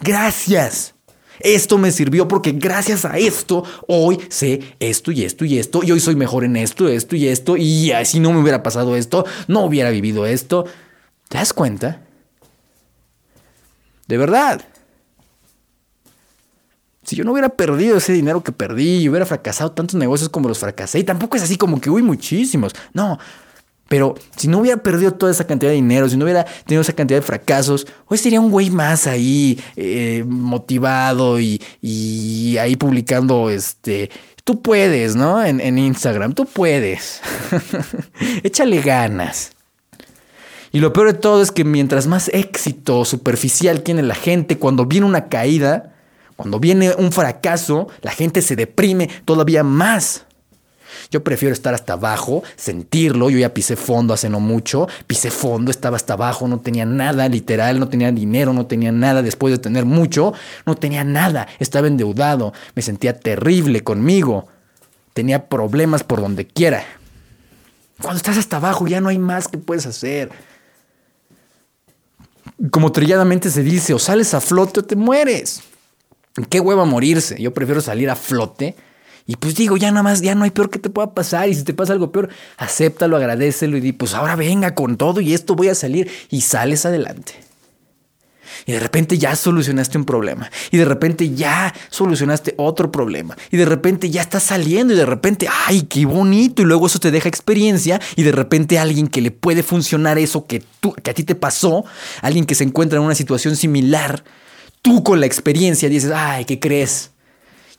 gracias. 0.00 0.94
Esto 1.40 1.78
me 1.78 1.92
sirvió 1.92 2.26
porque 2.26 2.52
gracias 2.52 3.04
a 3.04 3.16
esto 3.16 3.62
hoy 3.86 4.18
sé 4.28 4.74
esto 4.80 5.12
y 5.12 5.24
esto 5.24 5.44
y 5.44 5.58
esto 5.58 5.82
y 5.84 5.92
hoy 5.92 6.00
soy 6.00 6.16
mejor 6.16 6.44
en 6.44 6.56
esto, 6.56 6.88
esto 6.88 7.14
y 7.14 7.28
esto 7.28 7.56
y 7.56 7.92
si 8.04 8.18
no 8.18 8.32
me 8.32 8.40
hubiera 8.40 8.62
pasado 8.62 8.96
esto, 8.96 9.24
no 9.46 9.60
hubiera 9.60 9.90
vivido 9.90 10.26
esto. 10.26 10.64
¿Te 11.28 11.38
das 11.38 11.52
cuenta? 11.52 12.00
De 14.08 14.16
verdad. 14.16 14.64
Si 17.04 17.16
yo 17.16 17.24
no 17.24 17.32
hubiera 17.32 17.50
perdido 17.50 17.96
ese 17.96 18.12
dinero 18.12 18.42
que 18.42 18.52
perdí 18.52 18.98
y 18.98 19.08
hubiera 19.08 19.24
fracasado 19.24 19.72
tantos 19.72 19.94
negocios 19.94 20.28
como 20.28 20.48
los 20.48 20.58
fracasé, 20.58 20.98
y 20.98 21.04
tampoco 21.04 21.36
es 21.36 21.42
así 21.42 21.56
como 21.56 21.80
que, 21.80 21.88
uy, 21.88 22.02
muchísimos. 22.02 22.74
No, 22.92 23.18
pero 23.88 24.14
si 24.36 24.48
no 24.48 24.58
hubiera 24.58 24.82
perdido 24.82 25.12
toda 25.12 25.32
esa 25.32 25.46
cantidad 25.46 25.70
de 25.70 25.76
dinero, 25.76 26.08
si 26.08 26.16
no 26.16 26.24
hubiera 26.24 26.44
tenido 26.44 26.82
esa 26.82 26.92
cantidad 26.92 27.18
de 27.18 27.26
fracasos, 27.26 27.86
hoy 28.06 28.18
sería 28.18 28.40
un 28.40 28.50
güey 28.50 28.70
más 28.70 29.06
ahí 29.06 29.58
eh, 29.76 30.24
motivado 30.26 31.40
y, 31.40 31.60
ahí 32.60 32.76
publicando, 32.76 33.48
este, 33.50 34.10
tú 34.44 34.60
puedes, 34.60 35.16
¿no? 35.16 35.42
En, 35.44 35.60
en 35.60 35.78
Instagram, 35.78 36.34
tú 36.34 36.44
puedes. 36.44 37.20
Échale 38.42 38.80
ganas. 38.80 39.52
Y 40.70 40.80
lo 40.80 40.92
peor 40.92 41.12
de 41.12 41.18
todo 41.18 41.42
es 41.42 41.50
que 41.50 41.64
mientras 41.64 42.06
más 42.06 42.28
éxito 42.34 43.06
superficial 43.06 43.82
tiene 43.82 44.02
la 44.02 44.14
gente, 44.14 44.58
cuando 44.58 44.84
viene 44.84 45.06
una 45.06 45.28
caída, 45.28 45.94
cuando 46.36 46.60
viene 46.60 46.94
un 46.94 47.10
fracaso, 47.10 47.88
la 48.02 48.12
gente 48.12 48.42
se 48.42 48.54
deprime 48.54 49.08
todavía 49.24 49.64
más. 49.64 50.26
Yo 51.10 51.22
prefiero 51.24 51.52
estar 51.52 51.74
hasta 51.74 51.94
abajo, 51.94 52.42
sentirlo. 52.56 53.30
Yo 53.30 53.38
ya 53.38 53.54
pisé 53.54 53.76
fondo 53.76 54.14
hace 54.14 54.28
no 54.28 54.40
mucho. 54.40 54.88
Pisé 55.06 55.30
fondo, 55.30 55.70
estaba 55.70 55.96
hasta 55.96 56.14
abajo, 56.14 56.48
no 56.48 56.60
tenía 56.60 56.86
nada, 56.86 57.28
literal, 57.28 57.78
no 57.80 57.88
tenía 57.88 58.12
dinero, 58.12 58.52
no 58.52 58.66
tenía 58.66 58.92
nada. 58.92 59.22
Después 59.22 59.52
de 59.52 59.58
tener 59.58 59.84
mucho, 59.84 60.32
no 60.66 60.74
tenía 60.74 61.04
nada. 61.04 61.48
Estaba 61.58 61.86
endeudado, 61.86 62.52
me 62.74 62.82
sentía 62.82 63.18
terrible 63.18 63.82
conmigo. 63.82 64.48
Tenía 65.14 65.48
problemas 65.48 66.04
por 66.04 66.20
donde 66.20 66.46
quiera. 66.46 66.84
Cuando 68.00 68.18
estás 68.18 68.36
hasta 68.38 68.58
abajo 68.58 68.86
ya 68.86 69.00
no 69.00 69.08
hay 69.08 69.18
más 69.18 69.48
que 69.48 69.58
puedes 69.58 69.86
hacer. 69.86 70.30
Como 72.70 72.92
trilladamente 72.92 73.50
se 73.50 73.62
dice, 73.62 73.94
o 73.94 73.98
sales 73.98 74.34
a 74.34 74.40
flote 74.40 74.80
o 74.80 74.84
te 74.84 74.96
mueres. 74.96 75.62
Qué 76.48 76.60
hueva 76.60 76.84
morirse. 76.84 77.40
Yo 77.40 77.52
prefiero 77.52 77.80
salir 77.80 78.10
a 78.10 78.16
flote. 78.16 78.76
Y 79.28 79.36
pues 79.36 79.54
digo, 79.54 79.76
ya 79.76 79.90
nada 79.90 80.02
más, 80.02 80.22
ya 80.22 80.34
no 80.34 80.44
hay 80.44 80.50
peor 80.50 80.70
que 80.70 80.78
te 80.78 80.88
pueda 80.88 81.12
pasar. 81.12 81.50
Y 81.50 81.54
si 81.54 81.62
te 81.62 81.74
pasa 81.74 81.92
algo 81.92 82.10
peor, 82.10 82.30
acéptalo, 82.56 83.14
agradecelo 83.14 83.76
y 83.76 83.80
di, 83.80 83.92
pues 83.92 84.14
ahora 84.14 84.36
venga 84.36 84.74
con 84.74 84.96
todo 84.96 85.20
y 85.20 85.34
esto 85.34 85.54
voy 85.54 85.68
a 85.68 85.74
salir. 85.74 86.10
Y 86.30 86.40
sales 86.40 86.86
adelante. 86.86 87.34
Y 88.64 88.72
de 88.72 88.80
repente 88.80 89.18
ya 89.18 89.36
solucionaste 89.36 89.98
un 89.98 90.06
problema. 90.06 90.50
Y 90.70 90.78
de 90.78 90.86
repente 90.86 91.34
ya 91.34 91.74
solucionaste 91.90 92.54
otro 92.56 92.90
problema. 92.90 93.36
Y 93.50 93.58
de 93.58 93.66
repente 93.66 94.08
ya 94.08 94.22
estás 94.22 94.44
saliendo. 94.44 94.94
Y 94.94 94.96
de 94.96 95.04
repente, 95.04 95.46
ay, 95.66 95.82
qué 95.82 96.06
bonito. 96.06 96.62
Y 96.62 96.64
luego 96.64 96.86
eso 96.86 96.98
te 96.98 97.10
deja 97.10 97.28
experiencia. 97.28 98.00
Y 98.16 98.22
de 98.22 98.32
repente 98.32 98.78
alguien 98.78 99.08
que 99.08 99.20
le 99.20 99.30
puede 99.30 99.62
funcionar 99.62 100.18
eso 100.18 100.46
que, 100.46 100.64
tú, 100.80 100.94
que 100.94 101.10
a 101.10 101.14
ti 101.14 101.24
te 101.24 101.34
pasó, 101.34 101.84
alguien 102.22 102.46
que 102.46 102.54
se 102.54 102.64
encuentra 102.64 102.98
en 102.98 103.04
una 103.04 103.14
situación 103.14 103.56
similar, 103.56 104.24
tú 104.80 105.04
con 105.04 105.20
la 105.20 105.26
experiencia 105.26 105.90
dices, 105.90 106.12
ay, 106.14 106.46
¿qué 106.46 106.58
crees? 106.58 107.10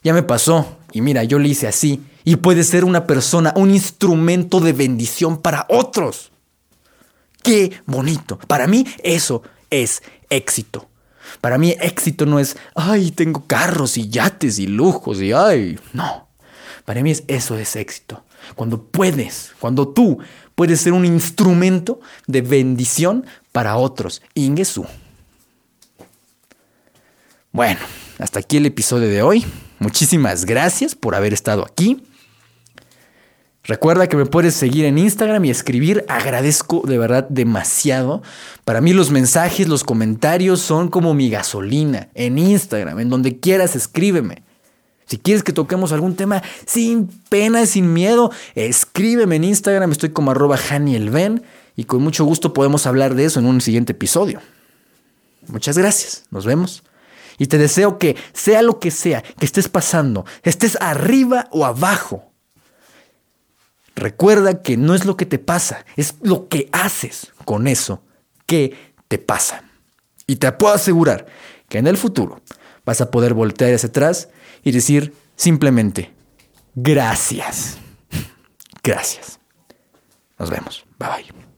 Ya 0.04 0.14
me 0.14 0.22
pasó. 0.22 0.76
Y 0.92 1.00
mira, 1.00 1.24
yo 1.24 1.38
lo 1.38 1.46
hice 1.46 1.68
así. 1.68 2.02
Y 2.24 2.36
puede 2.36 2.64
ser 2.64 2.84
una 2.84 3.06
persona, 3.06 3.52
un 3.56 3.70
instrumento 3.70 4.60
de 4.60 4.72
bendición 4.72 5.40
para 5.40 5.66
otros. 5.68 6.32
Qué 7.42 7.80
bonito. 7.86 8.38
Para 8.46 8.66
mí 8.66 8.86
eso 9.02 9.42
es 9.70 10.02
éxito. 10.28 10.88
Para 11.40 11.58
mí 11.58 11.76
éxito 11.80 12.26
no 12.26 12.38
es, 12.38 12.56
ay, 12.74 13.12
tengo 13.12 13.46
carros 13.46 13.96
y 13.96 14.08
yates 14.08 14.58
y 14.58 14.66
lujos 14.66 15.20
y 15.20 15.32
ay, 15.32 15.78
no. 15.92 16.28
Para 16.84 17.02
mí 17.02 17.10
es, 17.12 17.24
eso 17.28 17.56
es 17.56 17.76
éxito. 17.76 18.24
Cuando 18.56 18.82
puedes, 18.82 19.52
cuando 19.60 19.88
tú 19.88 20.18
puedes 20.54 20.80
ser 20.80 20.92
un 20.92 21.04
instrumento 21.04 22.00
de 22.26 22.42
bendición 22.42 23.24
para 23.52 23.76
otros. 23.76 24.22
Ingesu. 24.34 24.86
Bueno, 27.52 27.80
hasta 28.18 28.40
aquí 28.40 28.56
el 28.58 28.66
episodio 28.66 29.08
de 29.08 29.22
hoy. 29.22 29.46
Muchísimas 29.80 30.44
gracias 30.44 30.94
por 30.94 31.14
haber 31.14 31.32
estado 31.32 31.64
aquí. 31.64 32.04
Recuerda 33.64 34.08
que 34.08 34.16
me 34.16 34.26
puedes 34.26 34.54
seguir 34.54 34.84
en 34.84 34.98
Instagram 34.98 35.44
y 35.46 35.50
escribir. 35.50 36.04
Agradezco 36.06 36.82
de 36.86 36.98
verdad 36.98 37.26
demasiado. 37.30 38.22
Para 38.64 38.82
mí 38.82 38.92
los 38.92 39.10
mensajes, 39.10 39.68
los 39.68 39.82
comentarios 39.82 40.60
son 40.60 40.88
como 40.88 41.14
mi 41.14 41.30
gasolina. 41.30 42.08
En 42.14 42.38
Instagram, 42.38 43.00
en 43.00 43.08
donde 43.08 43.40
quieras, 43.40 43.74
escríbeme. 43.74 44.42
Si 45.06 45.16
quieres 45.16 45.42
que 45.42 45.54
toquemos 45.54 45.92
algún 45.92 46.14
tema 46.14 46.42
sin 46.66 47.08
pena, 47.30 47.64
sin 47.64 47.92
miedo, 47.92 48.30
escríbeme 48.54 49.36
en 49.36 49.44
Instagram. 49.44 49.92
Estoy 49.92 50.10
como 50.10 50.30
arroba 50.30 50.58
Janielben 50.58 51.42
y 51.74 51.84
con 51.84 52.02
mucho 52.02 52.26
gusto 52.26 52.52
podemos 52.52 52.86
hablar 52.86 53.14
de 53.14 53.24
eso 53.24 53.40
en 53.40 53.46
un 53.46 53.62
siguiente 53.62 53.92
episodio. 53.92 54.40
Muchas 55.48 55.78
gracias. 55.78 56.24
Nos 56.30 56.44
vemos. 56.44 56.82
Y 57.40 57.48
te 57.48 57.58
deseo 57.58 57.98
que 57.98 58.14
sea 58.32 58.62
lo 58.62 58.78
que 58.78 58.92
sea 58.92 59.22
que 59.22 59.46
estés 59.46 59.68
pasando, 59.68 60.24
estés 60.44 60.78
arriba 60.80 61.48
o 61.50 61.64
abajo, 61.64 62.30
Recuerda 64.00 64.62
que 64.62 64.78
no 64.78 64.94
es 64.94 65.04
lo 65.04 65.18
que 65.18 65.26
te 65.26 65.38
pasa, 65.38 65.84
es 65.94 66.14
lo 66.22 66.48
que 66.48 66.70
haces 66.72 67.32
con 67.44 67.66
eso 67.66 68.02
que 68.46 68.94
te 69.08 69.18
pasa. 69.18 69.64
Y 70.26 70.36
te 70.36 70.50
puedo 70.52 70.72
asegurar 70.72 71.26
que 71.68 71.76
en 71.76 71.86
el 71.86 71.98
futuro 71.98 72.40
vas 72.86 73.02
a 73.02 73.10
poder 73.10 73.34
voltear 73.34 73.74
hacia 73.74 73.90
atrás 73.90 74.30
y 74.62 74.72
decir 74.72 75.12
simplemente, 75.36 76.14
gracias. 76.74 77.76
Gracias. 78.82 79.38
Nos 80.38 80.48
vemos. 80.48 80.86
Bye 80.98 81.08
bye. 81.08 81.49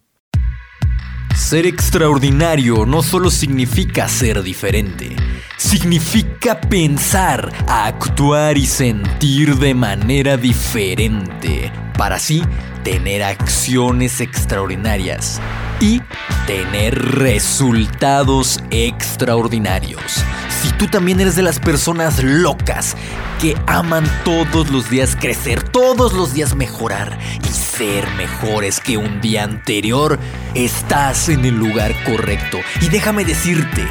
Ser 1.53 1.67
extraordinario 1.67 2.87
no 2.87 3.03
solo 3.03 3.31
significa 3.31 4.09
ser 4.09 4.43
diferente, 4.43 5.15
significa 5.59 6.59
pensar, 6.59 7.53
actuar 7.69 8.57
y 8.57 8.65
sentir 8.65 9.59
de 9.59 9.75
manera 9.75 10.39
diferente 10.39 11.71
para 11.99 12.17
así 12.17 12.43
tener 12.85 13.23
acciones 13.23 14.23
extraordinarias 14.23 15.43
y 15.79 16.01
tener 16.47 16.99
resultados 17.17 18.59
extraordinarios. 18.71 20.25
Si 20.63 20.73
tú 20.79 20.87
también 20.87 21.21
eres 21.21 21.37
de 21.37 21.43
las 21.43 21.59
personas 21.59 22.23
locas 22.25 22.97
que 23.43 23.57
aman 23.67 24.11
todos 24.25 24.71
los 24.71 24.89
días 24.89 25.17
crecer, 25.21 25.63
todos 25.63 26.15
los 26.15 26.33
días 26.33 26.57
mejorar 26.57 27.19
y 27.45 27.53
ser 27.83 28.09
mejores 28.13 28.79
que 28.79 28.97
un 28.97 29.21
día 29.21 29.43
anterior, 29.43 30.17
estás 30.55 31.29
en 31.29 31.45
el 31.45 31.57
lugar 31.57 31.93
correcto. 32.05 32.61
Y 32.81 32.89
déjame 32.89 33.25
decirte, 33.25 33.85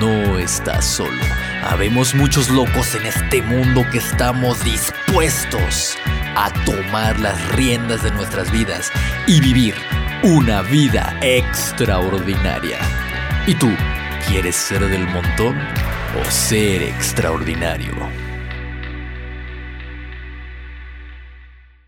no 0.00 0.40
estás 0.40 0.84
solo. 0.84 1.22
Habemos 1.62 2.16
muchos 2.16 2.50
locos 2.50 2.96
en 2.96 3.06
este 3.06 3.40
mundo 3.42 3.84
que 3.92 3.98
estamos 3.98 4.64
dispuestos 4.64 5.96
a 6.34 6.50
tomar 6.64 7.20
las 7.20 7.40
riendas 7.52 8.02
de 8.02 8.10
nuestras 8.10 8.50
vidas 8.50 8.90
y 9.28 9.40
vivir 9.40 9.76
una 10.24 10.62
vida 10.62 11.16
extraordinaria. 11.20 12.80
¿Y 13.46 13.54
tú 13.54 13.70
quieres 14.26 14.56
ser 14.56 14.84
del 14.88 15.06
montón 15.06 15.56
o 16.20 16.28
ser 16.28 16.82
extraordinario? 16.82 18.27